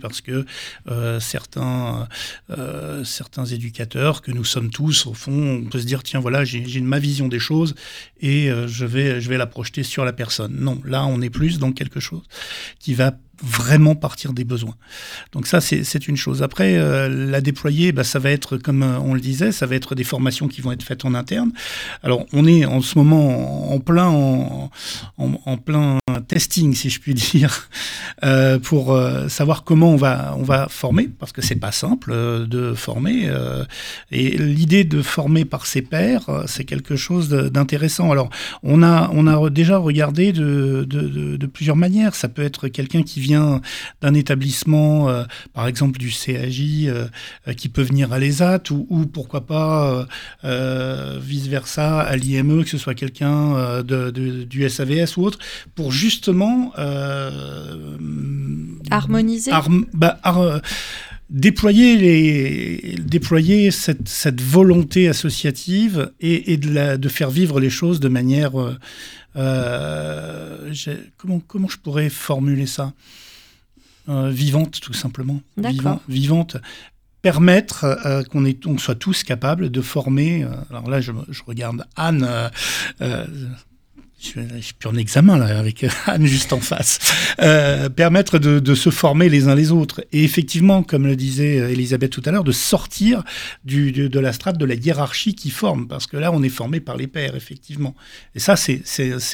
[0.00, 0.44] parce que
[0.88, 2.08] euh, certains,
[2.50, 6.44] euh, certains éducateurs, que nous sommes tous, au fond, on peut se dire, tiens, voilà,
[6.44, 7.74] j'ai ma vision des choses
[8.20, 10.56] et je, vais, je vais la projeter sur la personne.
[10.58, 12.22] Non, là, on est plus dans quelque chose
[12.78, 13.12] qui va
[13.42, 14.74] vraiment partir des besoins.
[15.32, 16.42] Donc ça, c'est une chose.
[16.42, 19.74] Après, euh, la déployer, bah, ça va être, comme euh, on le disait, ça va
[19.76, 21.52] être des formations qui vont être faites en interne.
[22.02, 27.68] Alors, on est en ce moment en plein, en, plein testing, si je puis dire,
[28.24, 32.10] euh, pour euh, savoir comment on va, on va former, parce que c'est pas simple
[32.12, 33.28] euh, de former.
[33.28, 33.64] euh,
[34.10, 38.10] et l'idée de former par ses pairs, c'est quelque chose d'intéressant.
[38.10, 38.30] Alors,
[38.62, 42.14] on a, on a déjà regardé de, de, plusieurs manières.
[42.14, 43.60] Ça peut être quelqu'un qui vient
[44.00, 45.08] d'un établissement,
[45.52, 46.88] par exemple du CAJ,
[47.56, 50.06] qui peut venir à l'ESAT, ou, ou pourquoi pas
[50.42, 55.38] vice-versa à l'IME, que ce soit quelqu'un de, du SAVS ou autre,
[55.74, 56.72] pour justement
[59.52, 59.52] Harmoniser
[59.92, 60.60] bah, ar-
[61.28, 67.70] déployer, les, déployer cette, cette volonté associative et, et de, la, de faire vivre les
[67.70, 68.60] choses de manière...
[68.60, 68.76] euh,
[69.36, 70.72] euh,
[71.16, 72.92] comment, comment je pourrais formuler ça?
[74.08, 75.40] Euh, Vivante, tout simplement.
[75.70, 76.56] Vivant- vivante.
[77.22, 80.42] Permettre euh, qu'on est- on soit tous capables de former.
[80.42, 82.26] euh, alors là, je, je regarde Anne.
[84.36, 86.98] Euh, euh, je suis, plus en examen là avec Anne juste en face.
[87.40, 91.70] Euh, permettre de, se former les uns les autres et effectivement, comme le disait euh,
[91.70, 93.22] Elisabeth tout à l'heure, de sortir
[93.64, 96.96] de, la strate de la hiérarchie qui forme parce que là, on est formé par
[96.96, 97.94] les pairs effectivement.
[98.34, 98.82] Et ça, c'est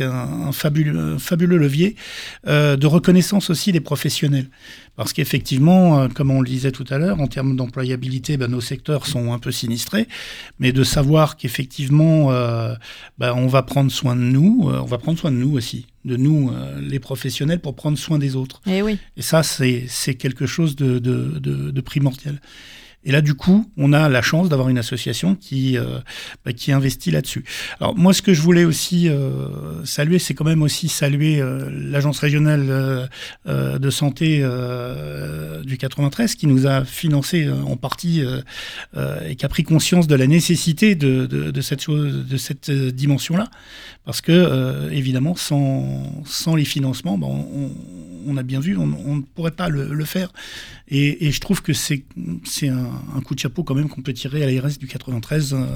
[0.00, 1.96] un, fabuleux levier
[2.46, 4.48] euh, de reconnaissance aussi des professionnels.
[4.96, 8.60] Parce qu'effectivement, euh, comme on le disait tout à l'heure, en termes d'employabilité, ben, nos
[8.62, 10.08] secteurs sont un peu sinistrés,
[10.58, 12.74] mais de savoir qu'effectivement, euh,
[13.18, 15.86] ben, on va prendre soin de nous, euh, on va prendre soin de nous aussi,
[16.04, 18.62] de nous, euh, les professionnels, pour prendre soin des autres.
[18.66, 18.98] Eh oui.
[19.16, 22.40] Et ça, c'est c'est quelque chose de, de, de, de primordial.
[23.06, 26.00] Et là, du coup, on a la chance d'avoir une association qui, euh,
[26.44, 27.44] bah, qui investit là-dessus.
[27.80, 31.70] Alors, moi, ce que je voulais aussi euh, saluer, c'est quand même aussi saluer euh,
[31.70, 33.08] l'Agence régionale
[33.46, 34.44] de santé
[35.64, 38.22] du 93 qui nous a financé en partie
[39.24, 43.48] et qui a pris conscience de la nécessité de, cette, chose, de cette dimension-là.
[44.04, 47.70] Parce que, évidemment, sans, sans les financements, on, on
[48.36, 50.32] a bien vu, on, on ne pourrait pas le, le faire.
[50.88, 52.04] Et, et, je trouve que c'est
[52.68, 55.66] un, un, coup de chapeau quand même qu'on peut tirer à l'ARS du 93 euh,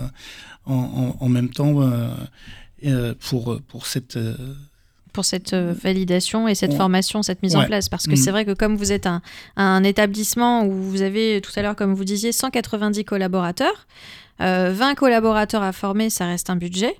[0.66, 1.82] en, en, en, même temps
[2.84, 4.16] euh, pour, pour cette...
[4.16, 4.36] euh,
[5.12, 6.76] pour cette validation et cette Ouais.
[6.76, 7.64] formation, cette mise Ouais.
[7.64, 7.88] en place.
[7.88, 8.16] Parce que Mhm.
[8.16, 9.22] c'est vrai que comme vous êtes un,
[9.56, 13.88] un établissement où vous avez tout à l'heure, comme vous disiez, 190 collaborateurs,
[14.40, 16.94] euh, 20 collaborateurs à former, ça reste un budget.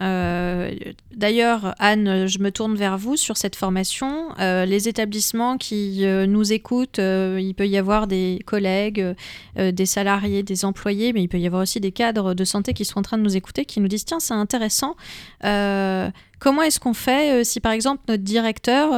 [0.00, 0.74] Euh,
[1.14, 4.28] D'ailleurs, Anne, je me tourne vers vous sur cette formation.
[4.38, 9.14] Euh, les établissements qui euh, nous écoutent, il peut y avoir des collègues,
[9.56, 12.84] des salariés, des employés, mais il peut y avoir aussi des cadres de santé qui
[12.84, 14.96] sont en train de nous écouter, qui nous disent tiens, c'est intéressant.
[15.42, 18.94] Comment est-ce qu'on fait si par exemple notre directeur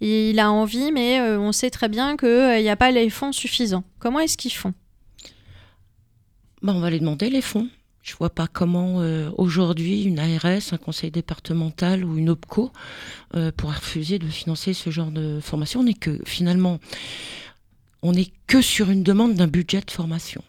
[0.00, 3.84] il a envie, mais on sait très bien qu'il n'y a pas les fonds suffisants?
[3.98, 4.74] Comment est-ce qu'ils font?
[6.62, 7.68] Bah, on va les demander les fonds.
[8.02, 12.72] Je vois pas comment euh, aujourd'hui une ARS, un conseil départemental ou une OPCO
[13.36, 15.80] euh, refuser de financer ce genre de formation.
[15.80, 16.80] On est que finalement,
[18.02, 20.42] on n'est que sur une demande d'un budget de formation.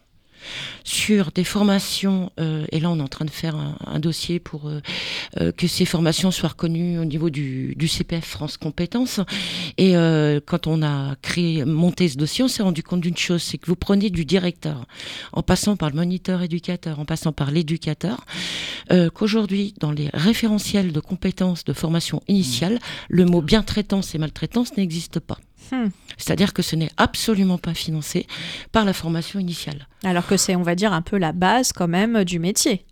[0.84, 4.40] Sur des formations, euh, et là on est en train de faire un, un dossier
[4.40, 4.80] pour euh,
[5.40, 9.20] euh, que ces formations soient reconnues au niveau du, du CPF France Compétences.
[9.78, 13.42] Et euh, quand on a créé, monté ce dossier, on s'est rendu compte d'une chose,
[13.42, 14.86] c'est que vous prenez du directeur,
[15.32, 18.24] en passant par le moniteur éducateur, en passant par l'éducateur,
[19.14, 22.78] qu'aujourd'hui, dans les référentiels de compétences de formation initiale,
[23.08, 25.38] le mot bien-traitance et maltraitance n'existe pas.
[25.72, 25.88] Hmm.
[26.18, 28.26] C'est-à-dire que ce n'est absolument pas financé
[28.72, 29.88] par la formation initiale.
[30.04, 32.84] Alors que c'est, on va dire, un peu la base quand même du métier.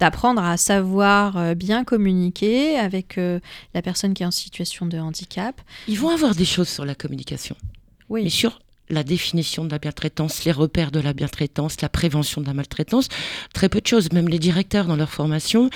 [0.00, 3.38] D'apprendre à savoir euh, bien communiquer avec euh,
[3.74, 5.60] la personne qui est en situation de handicap.
[5.88, 7.54] Ils vont avoir des choses sur la communication,
[8.08, 8.60] mais Oui, sur
[8.90, 13.08] la définition de la bientraitance, les repères de la bientraitance, la prévention de la maltraitance,
[13.52, 14.12] très peu de choses.
[14.12, 15.70] Même les directeurs dans leur formation,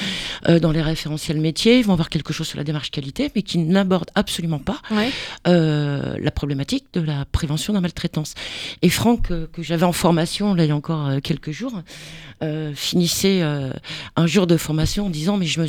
[0.49, 3.59] euh, dans les référentiels métiers, vont avoir quelque chose sur la démarche qualité, mais qui
[3.59, 5.11] n'abordent absolument pas ouais.
[5.47, 8.35] euh, la problématique de la prévention de la maltraitance.
[8.83, 11.83] Et Franck, euh, que j'avais en formation là il y a encore quelques jours,
[12.75, 15.67] finissait un jour de formation en disant mais je me,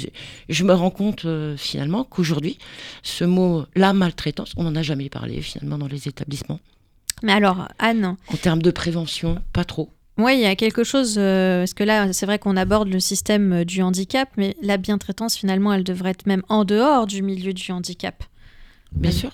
[0.50, 1.26] je me rends compte
[1.58, 2.60] finalement qu'aujourd'hui
[3.02, 6.60] ce mot la maltraitance, on n'en a jamais parlé finalement dans les établissements.
[7.24, 9.90] Mais alors, Anne, En termes de prévention, pas trop.
[10.18, 13.00] Oui, il y a quelque chose, euh, parce que là, c'est vrai qu'on aborde le
[13.00, 17.22] système euh, du handicap, mais la bientraitance, finalement, elle devrait être même en dehors du
[17.22, 18.24] milieu du handicap.
[18.92, 19.32] Bien Elle- sûr.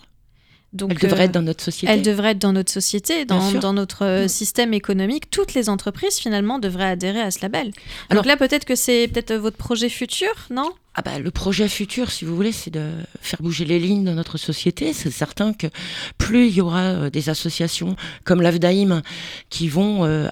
[0.74, 1.92] Donc, Elle devrait euh, être dans notre société.
[1.94, 4.28] elle devrait être dans notre société, dans, dans notre Mm.
[4.28, 5.32] système économique.
[5.32, 7.72] Toutes les entreprises, finalement, devraient adhérer à ce label.
[8.10, 10.70] Alors- Donc là, peut-être que c'est peut-être votre projet futur, non?
[10.98, 12.90] Ah bah, le projet futur, si vous voulez, c'est de
[13.20, 14.94] faire bouger les lignes de notre société.
[14.94, 15.68] C'est certain que
[16.18, 19.02] plus il y aura euh, des associations comme l'AFDAIM
[19.50, 20.30] qui vont euh,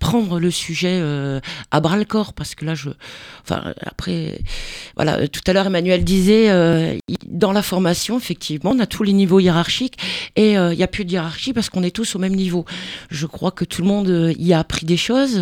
[0.00, 1.38] prendre le sujet euh,
[1.70, 2.90] à bras le corps, parce que là, je,
[3.42, 4.40] enfin, après,
[4.96, 6.48] voilà, tout à l'heure Emmanuel disait,
[7.26, 9.96] dans la formation, effectivement, on a tous les niveaux hiérarchiques
[10.34, 12.64] et il n'y a plus de hiérarchie parce qu'on est tous au même niveau.
[13.10, 15.38] Je crois que tout le monde y a appris des choses,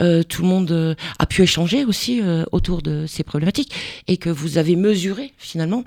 [0.00, 0.24] mmh.
[0.28, 3.74] tout le monde a pu échanger aussi autour de ces problématiques
[4.06, 5.84] et que vous avez mesuré finalement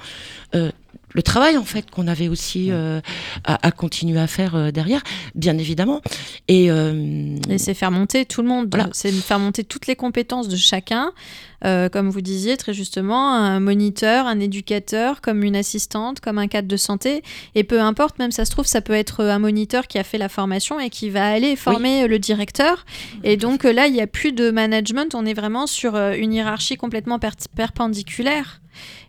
[0.55, 0.71] euh,
[1.13, 3.01] le travail en fait qu'on avait aussi euh,
[3.43, 5.01] à, continuer à faire euh, derrière,
[5.35, 6.01] bien évidemment.
[6.47, 8.75] Et, et c'est faire monter tout le monde.
[8.93, 11.11] C'est faire monter toutes les compétences de chacun.
[11.63, 16.67] comme vous disiez très justement, un moniteur, un éducateur, comme une assistante, comme un cadre
[16.67, 17.23] de santé.
[17.55, 20.17] Et peu importe, même ça se trouve, ça peut être un moniteur qui a fait
[20.17, 22.85] la formation et qui va aller former le directeur.
[23.23, 26.77] Et donc là, il n'y a plus de management, on est vraiment sur une hiérarchie
[26.77, 27.19] complètement
[27.55, 28.61] perpendiculaire.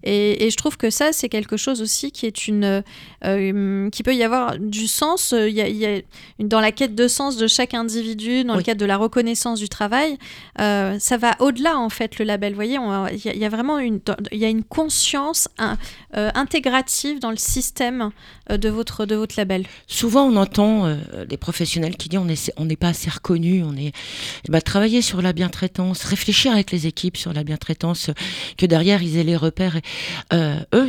[0.04, 2.82] Et, je trouve que ça, c'est quelque chose aussi qui est une,
[3.24, 5.32] euh, qui peut y avoir du sens.
[5.36, 6.00] Il y a,
[6.38, 9.68] dans la quête de sens de chaque individu, dans le cadre de la reconnaissance du
[9.68, 10.18] travail,
[10.60, 12.52] euh, ça va au-delà en fait le label.
[12.52, 12.78] Vous voyez,
[13.24, 14.00] il y, a vraiment une,
[14.32, 15.48] il y a une conscience
[16.16, 18.10] euh, intégrative dans le système
[18.50, 19.64] de votre de votre label.
[19.86, 20.96] Souvent, on entend
[21.28, 23.92] des professionnels qui disent on est on n'est pas assez reconnu, on est
[24.48, 28.10] bah, travailler sur la bientraitance, réfléchir avec les équipes sur la bientraitance,
[28.56, 29.76] que derrière ils aient les repères.
[29.76, 29.82] Et,
[30.32, 30.88] euh, eux,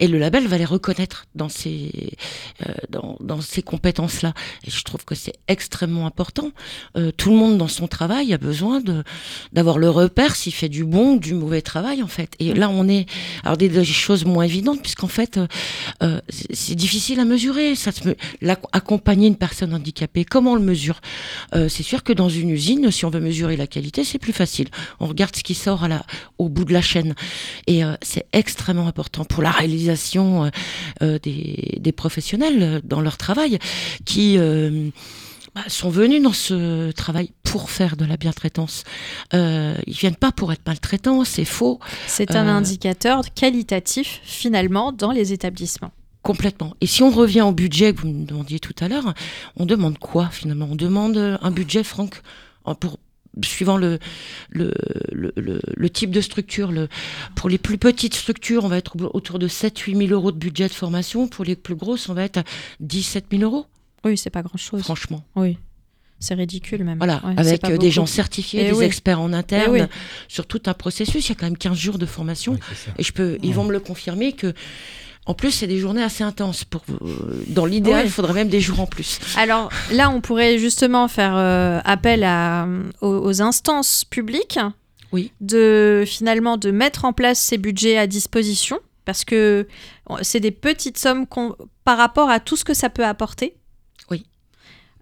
[0.00, 2.12] et le label va les reconnaître dans ces,
[2.66, 2.72] euh,
[3.20, 4.34] dans, ces compétences-là.
[4.66, 6.50] Et je trouve que c'est extrêmement important.
[6.96, 8.82] Euh, tout le monde dans son travail a besoin
[9.52, 12.34] d'avoir le repère s'il fait du bon ou du mauvais travail, en fait.
[12.38, 13.06] Et là, on est
[13.44, 15.38] alors des, choses moins évidentes, puisqu'en fait,
[16.28, 17.74] c'est difficile à mesurer.
[17.74, 17.90] Ça
[18.72, 21.00] accompagner une personne handicapée, comment on le mesure?
[21.52, 24.68] C'est sûr que dans une usine, si on veut mesurer la qualité, c'est plus facile.
[25.00, 25.84] On regarde ce qui sort
[26.38, 27.14] au bout de la chaîne.
[27.66, 30.50] Et c'est extrêmement important pour la réalisation euh,
[31.02, 33.58] euh, des, professionnels dans leur travail
[34.04, 34.36] qui
[35.54, 38.82] bah, sont venus dans ce travail pour faire de la bientraitance.
[39.32, 41.78] Euh, ils viennent pas pour être maltraitants, c'est faux.
[42.08, 45.92] C'est un indicateur qualitatif finalement dans les établissements.
[46.22, 46.74] Complètement.
[46.80, 49.14] Et si on revient au budget que vous me demandiez tout à l'heure,
[49.56, 50.68] on demande quoi finalement?
[50.70, 52.22] On demande un budget, Franck,
[52.80, 52.98] pour
[53.42, 53.98] suivant le,
[54.50, 54.72] le,
[55.12, 56.72] le, type de structure.
[56.72, 56.88] Le,
[57.34, 60.68] pour les plus petites structures, on va être autour de 7-8 000 euros de budget
[60.68, 61.28] de formation.
[61.28, 62.44] Pour les plus grosses, on va être à
[62.80, 63.66] 17 000 euros.
[64.04, 64.82] Oui, c'est pas grand-chose.
[64.82, 65.24] Franchement.
[65.34, 65.58] Oui.
[66.20, 66.98] C'est ridicule même.
[66.98, 70.72] Voilà, avec euh, des gens certifiés, eh des experts en interne, eh sur tout un
[70.72, 71.26] processus.
[71.26, 72.58] Il y a quand même 15 jours de formation.
[72.98, 74.54] et je peux, ils vont me le confirmer que
[75.26, 76.64] en plus, c'est des journées assez intenses.
[76.64, 79.20] Pour, euh, dans l'idéal, il faudrait même des jours en plus.
[79.36, 82.68] Alors là, on pourrait justement faire euh, appel à,
[83.00, 84.58] aux, instances publiques.
[85.12, 85.32] Oui.
[85.40, 89.66] De finalement de mettre en place ces budgets à disposition parce que
[90.22, 91.26] c'est des petites sommes
[91.84, 93.54] par rapport à tout ce que ça peut apporter.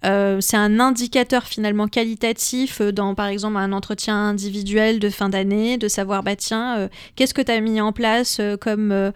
[0.05, 5.29] Euh, c'est un indicateur finalement qualitatif euh, dans par exemple un entretien individuel de fin
[5.29, 9.13] d'année, de savoir bah tiens, euh, qu'est-ce que tu as mis en place comme,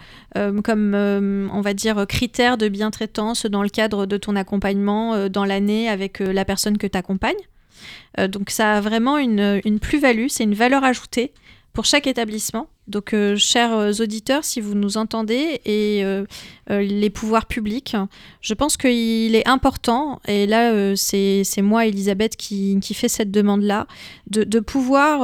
[0.65, 0.95] comme
[1.53, 6.21] on va dire critère de bien-traitance dans le cadre de ton accompagnement dans l'année avec
[6.21, 7.35] la personne que tu accompagnes.
[8.29, 11.33] donc ça a vraiment une, une plus-value, c'est une valeur ajoutée
[11.73, 12.69] pour chaque établissement.
[12.89, 16.25] Donc, euh, chers euh, auditeurs, si vous nous entendez et euh,
[16.69, 17.97] les pouvoirs publics,
[18.41, 23.87] je pense qu'il est important, et là, c'est moi, Elisabeth, qui, qui fait cette demande-là,
[24.29, 25.21] de, pouvoir,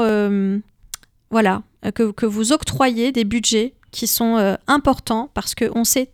[1.30, 1.62] voilà,
[1.94, 6.10] que, que, vous octroyez des budgets qui sont importants parce qu'on sait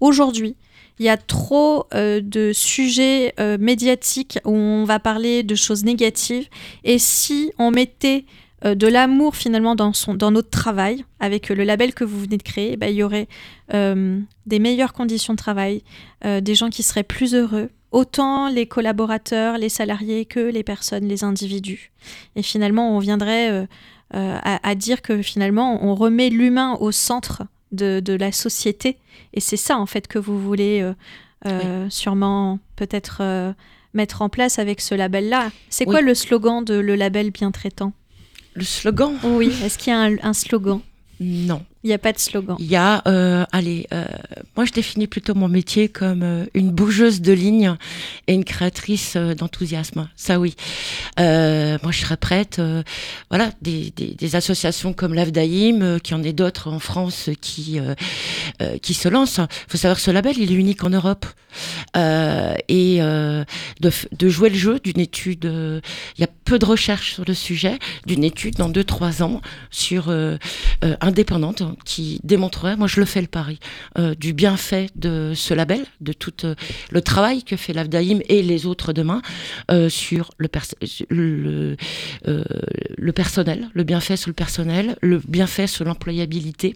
[0.00, 0.56] aujourd'hui,
[1.00, 6.48] il y a trop de sujets médiatiques où on va parler de choses négatives.
[6.84, 8.24] Et si on mettait
[8.64, 12.36] euh, de l'amour finalement dans, son, dans notre travail, avec le label que vous venez
[12.36, 13.28] de créer, bah, il y aurait
[13.72, 15.82] euh, des meilleures conditions de travail,
[16.24, 21.06] euh, des gens qui seraient plus heureux, autant les collaborateurs, les salariés que les personnes,
[21.06, 21.92] les individus.
[22.34, 23.66] Et finalement, on viendrait
[24.10, 28.98] à, dire que finalement, on remet l'humain au centre de, de, la société.
[29.32, 30.86] Et c'est ça, en fait, que vous voulez
[31.88, 33.54] sûrement peut-être
[33.94, 35.50] mettre en place avec ce label-là.
[35.70, 37.94] C'est quoi le slogan de le label bien traitant?
[38.58, 40.80] Le slogan Oui, est-ce qu'il y a un, slogan?
[41.20, 41.64] Non.
[41.84, 42.56] Il n'y a pas de slogan.
[42.58, 44.04] Il y a, euh, allez, euh,
[44.56, 47.76] moi je définis plutôt mon métier comme euh, une bougeuse de ligne
[48.26, 50.08] et une créatrice d'enthousiasme.
[50.16, 50.56] Ça oui.
[51.16, 52.60] moi je serais prête.
[53.30, 57.78] voilà, des, associations comme l'AFDAIM, qui en est d'autres en France qui
[58.82, 59.38] qui se lance.
[59.38, 61.26] Il faut savoir que ce label, il est unique en Europe.
[61.96, 63.44] et de,
[63.80, 67.78] de, jouer le jeu d'une étude, il y a peu de recherches sur le sujet,
[68.06, 70.12] d'une étude dans 2-3 ans sur
[71.00, 73.58] indépendante qui démontrerait, moi je le fais le pari,
[74.18, 76.32] du bienfait de ce label, de tout
[76.90, 79.22] le travail que fait l'AFDAIM et les autres demain
[79.88, 80.48] sur le,
[81.10, 81.76] le,
[82.96, 86.74] le personnel, le bienfait sur le personnel, le bienfait sur l'employabilité,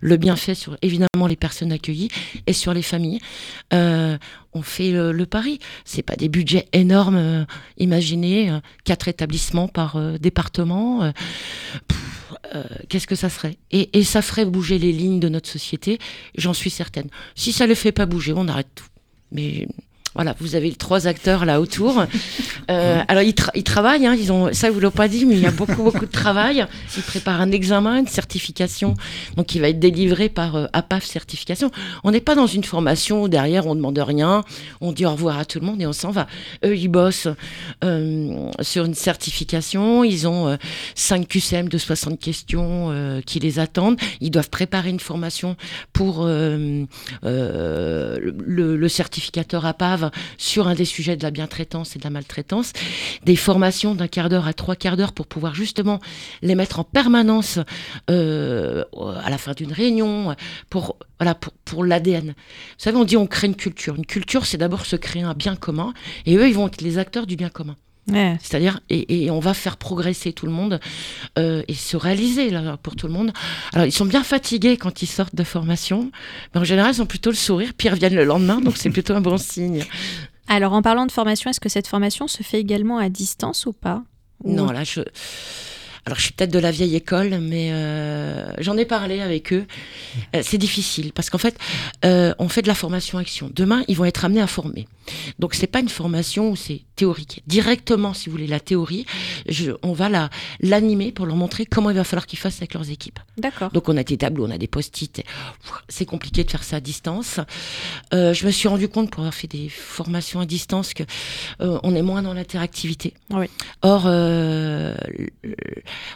[0.00, 2.08] le bienfait sur évidemment les personnes accueillies
[2.46, 3.20] et sur les familles.
[3.72, 4.18] Euh,
[4.52, 5.58] on fait le, pari.
[5.84, 7.16] C'est pas des budgets énormes.
[7.16, 7.44] Euh,
[7.76, 11.12] imaginez euh, quatre établissements par département.
[12.88, 13.58] Qu'est-ce que ça serait?
[13.70, 15.98] Et, et, ça ferait bouger les lignes de notre société.
[16.36, 17.08] J'en suis certaine.
[17.34, 18.86] Si ça le fait pas bouger, on arrête tout.
[19.32, 19.68] Mais
[20.18, 22.04] voilà, vous avez trois acteurs là autour.
[22.70, 25.46] Euh, alors ils, travaillent, hein, ils ont, ça vous l'avez pas dit, mais il y
[25.46, 26.66] a beaucoup beaucoup de travail.
[26.96, 28.94] Ils préparent un examen, une certification,
[29.36, 31.70] donc qui va être délivré par euh, APAF certification.
[32.02, 34.42] On n'est pas dans une formation où derrière on demande rien,
[34.80, 36.26] on dit au revoir à tout le monde et on s'en va.
[36.64, 37.28] Eux ils bossent
[37.84, 40.58] euh, sur une certification, ils ont
[40.96, 44.00] 5 QCM de 60 questions qui les attendent.
[44.20, 45.54] Ils doivent préparer une formation
[45.92, 46.86] pour le,
[47.22, 52.72] le certificateur APAV sur un des sujets de la bientraitance et de la maltraitance,
[53.24, 56.00] des formations d'un quart d'heure à trois quarts d'heure pour pouvoir justement
[56.42, 57.58] les mettre en permanence
[58.10, 58.84] euh,
[59.22, 60.34] à la fin d'une réunion,
[60.70, 60.96] pour,
[61.64, 62.28] pour l'ADN.
[62.28, 62.34] Vous
[62.78, 63.96] savez, on dit on crée une culture.
[63.96, 65.92] Une culture, c'est d'abord se créer un bien commun,
[66.26, 67.76] et eux, ils vont être les acteurs du bien commun.
[68.40, 70.80] C'est-à-dire, et, on va faire progresser tout le monde
[71.38, 73.32] euh, et se réaliser là, pour tout le monde.
[73.72, 76.10] Alors, ils sont bien fatigués quand ils sortent de formation,
[76.54, 78.90] mais en général, ils ont plutôt le sourire, puis ils reviennent le lendemain, donc c'est
[78.90, 79.84] plutôt un bon signe.
[80.48, 83.74] Alors, en parlant de formation, est-ce que cette formation se fait également à distance ou
[83.74, 84.02] pas?
[84.44, 85.00] Non, là, je.
[86.06, 89.66] Alors, je suis peut-être de la vieille école, mais euh, j'en ai parlé avec eux.
[90.34, 91.58] Euh, c'est difficile parce qu'en fait,
[92.02, 93.50] on fait de la formation action.
[93.54, 94.86] Demain, ils vont être amenés à former.
[95.38, 97.42] Donc c'est pas une formation où c'est théorique.
[97.46, 99.06] Directement, si vous voulez, la théorie,
[99.82, 100.30] on va la
[100.60, 103.20] l'animer pour leur montrer comment il va falloir qu'ils fassent avec leurs équipes.
[103.36, 103.70] D'accord.
[103.70, 105.22] Donc on a des tableaux, on a des post-it.
[105.88, 107.40] C'est compliqué de faire ça à distance.
[108.12, 111.04] Euh, je me suis rendu compte pour avoir fait des formations à distance que
[111.60, 113.14] euh, on est moins dans l'interactivité.
[113.30, 113.46] Oui.
[113.82, 114.94] Or, euh,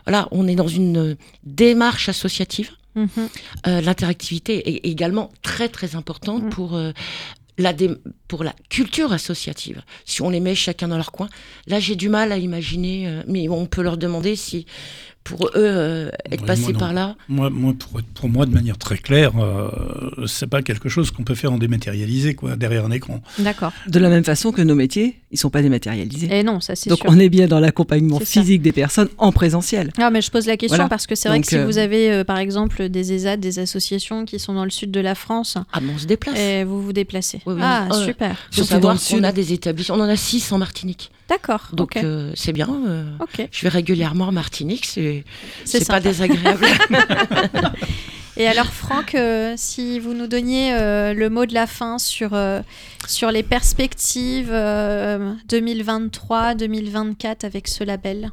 [0.05, 2.71] voilà, on est dans une démarche associative.
[2.95, 3.09] Mhm.
[3.65, 6.51] L'interactivité est également très très importante mhm.
[6.51, 6.79] pour
[8.29, 11.29] pour la culture associative, si on les met chacun dans leur coin,
[11.67, 14.67] là j'ai du mal à imaginer, euh, mais on peut leur demander si
[15.25, 18.99] pour eux euh, être passés par là moi, moi pour, pour, moi, de manière très
[18.99, 19.71] claire, euh,
[20.27, 23.23] c'est pas quelque chose qu'on peut faire en dématérialisé, quoi, derrière un écran.
[23.39, 23.73] D'accord.
[23.87, 26.29] De la même façon que nos métiers, ils sont pas dématérialisés.
[26.31, 29.93] Et non, ça c'est Donc on est bien dans l'accompagnement physique des personnes en présentiel.
[29.99, 32.25] Ah, mais je pose la question parce que c'est vrai que si euh, vous avez,
[32.25, 35.81] par exemple, des ESAD, des associations qui sont dans le sud de la France, ah,
[35.95, 36.39] on se déplace.
[36.39, 37.41] Et vous vous déplacez.
[37.61, 38.37] ah, super.
[38.51, 41.11] Faut savoir qu'on a des établissements, on en a six en Martinique.
[41.33, 41.69] D'accord.
[41.73, 41.99] Donc
[42.35, 42.69] c'est bien.
[43.21, 43.49] Ok.
[43.51, 45.25] Je vais régulièrement en Martinique, c'est
[45.65, 46.67] c'est pas désagréable.
[48.37, 52.33] Et alors Franck, euh, si vous nous donniez euh, le mot de la fin sur,
[52.33, 52.63] euh,
[53.07, 58.33] sur les perspectives 2023-2024 avec ce label?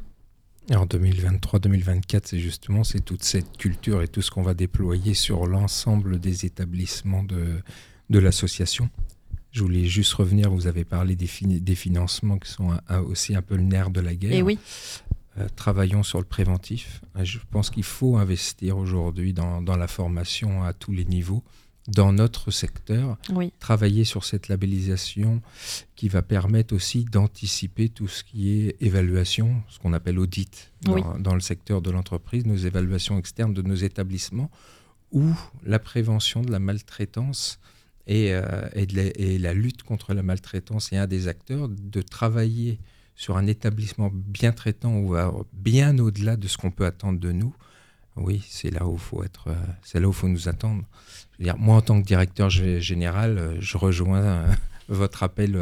[0.74, 5.46] En 2023-2024, c'est justement c'est toute cette culture et tout ce qu'on va déployer sur
[5.46, 7.60] l'ensemble des établissements de,
[8.08, 8.88] de l'association.
[9.52, 12.70] Je voulais juste revenir, vous avez parlé des, des financements qui sont
[13.06, 14.32] aussi un peu le nerf de la guerre.
[14.32, 14.58] Et oui.
[15.38, 17.02] Euh, travaillons sur le préventif.
[17.16, 21.42] Euh, je pense qu'il faut investir aujourd'hui dans, la formation à tous les niveaux
[21.86, 23.16] dans notre secteur,
[23.58, 25.40] travailler sur cette labellisation
[25.96, 31.34] qui va permettre aussi d'anticiper tout ce qui est évaluation, ce qu'on appelle audit dans,
[31.34, 34.50] le secteur de l'entreprise, nos évaluations externes de nos établissements,
[35.10, 35.32] ou
[35.64, 37.58] la prévention de la maltraitance
[38.10, 42.80] et, euh, et la lutte contre la maltraitance est un des acteurs, de travailler
[43.14, 45.16] sur un établissement bien traitant ou
[45.52, 47.54] bien au-delà de ce qu'on peut attendre de nous,
[48.16, 49.54] oui, c'est là où faut être, euh,
[49.84, 50.82] c'est là où faut nous attendre.
[51.38, 54.44] dire, moi, en tant que directeur général, euh, je rejoins
[54.88, 55.56] votre appel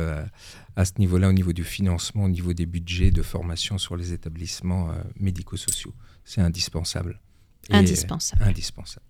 [0.75, 4.15] à ce niveau-là, au niveau du financement, au niveau des budgets de formation sur les
[4.15, 4.89] établissements
[5.21, 5.93] médico-sociaux.
[6.25, 7.21] C'est indispensable.
[7.69, 8.43] indispensable.
[8.43, 9.05] indispensable.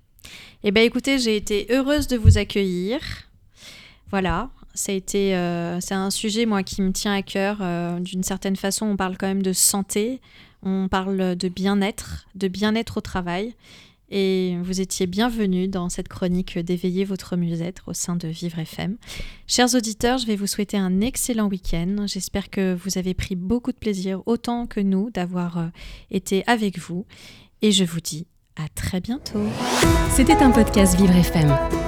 [0.64, 3.27] Eh bien, écoutez, j'ai été heureuse de vous accueillir.
[4.10, 4.50] Voilà,
[4.88, 7.58] euh, c'est un sujet moi qui me tient à cœur.
[7.60, 10.20] Euh, d'une certaine façon, on parle quand même de santé,
[10.62, 13.54] on parle de bien-être, de bien-être au travail.
[14.10, 18.96] Et vous étiez bienvenue dans cette chronique d'éveiller votre mieux-être au sein de Vivre FM.
[19.46, 22.06] Chers auditeurs, je vais vous souhaiter un excellent week-end.
[22.06, 25.66] J'espère que vous avez pris beaucoup de plaisir, autant que nous, d'avoir euh,
[26.10, 27.04] été avec vous.
[27.60, 29.44] Et je vous dis à très bientôt.
[30.10, 31.87] C'était un podcast Vivre FM.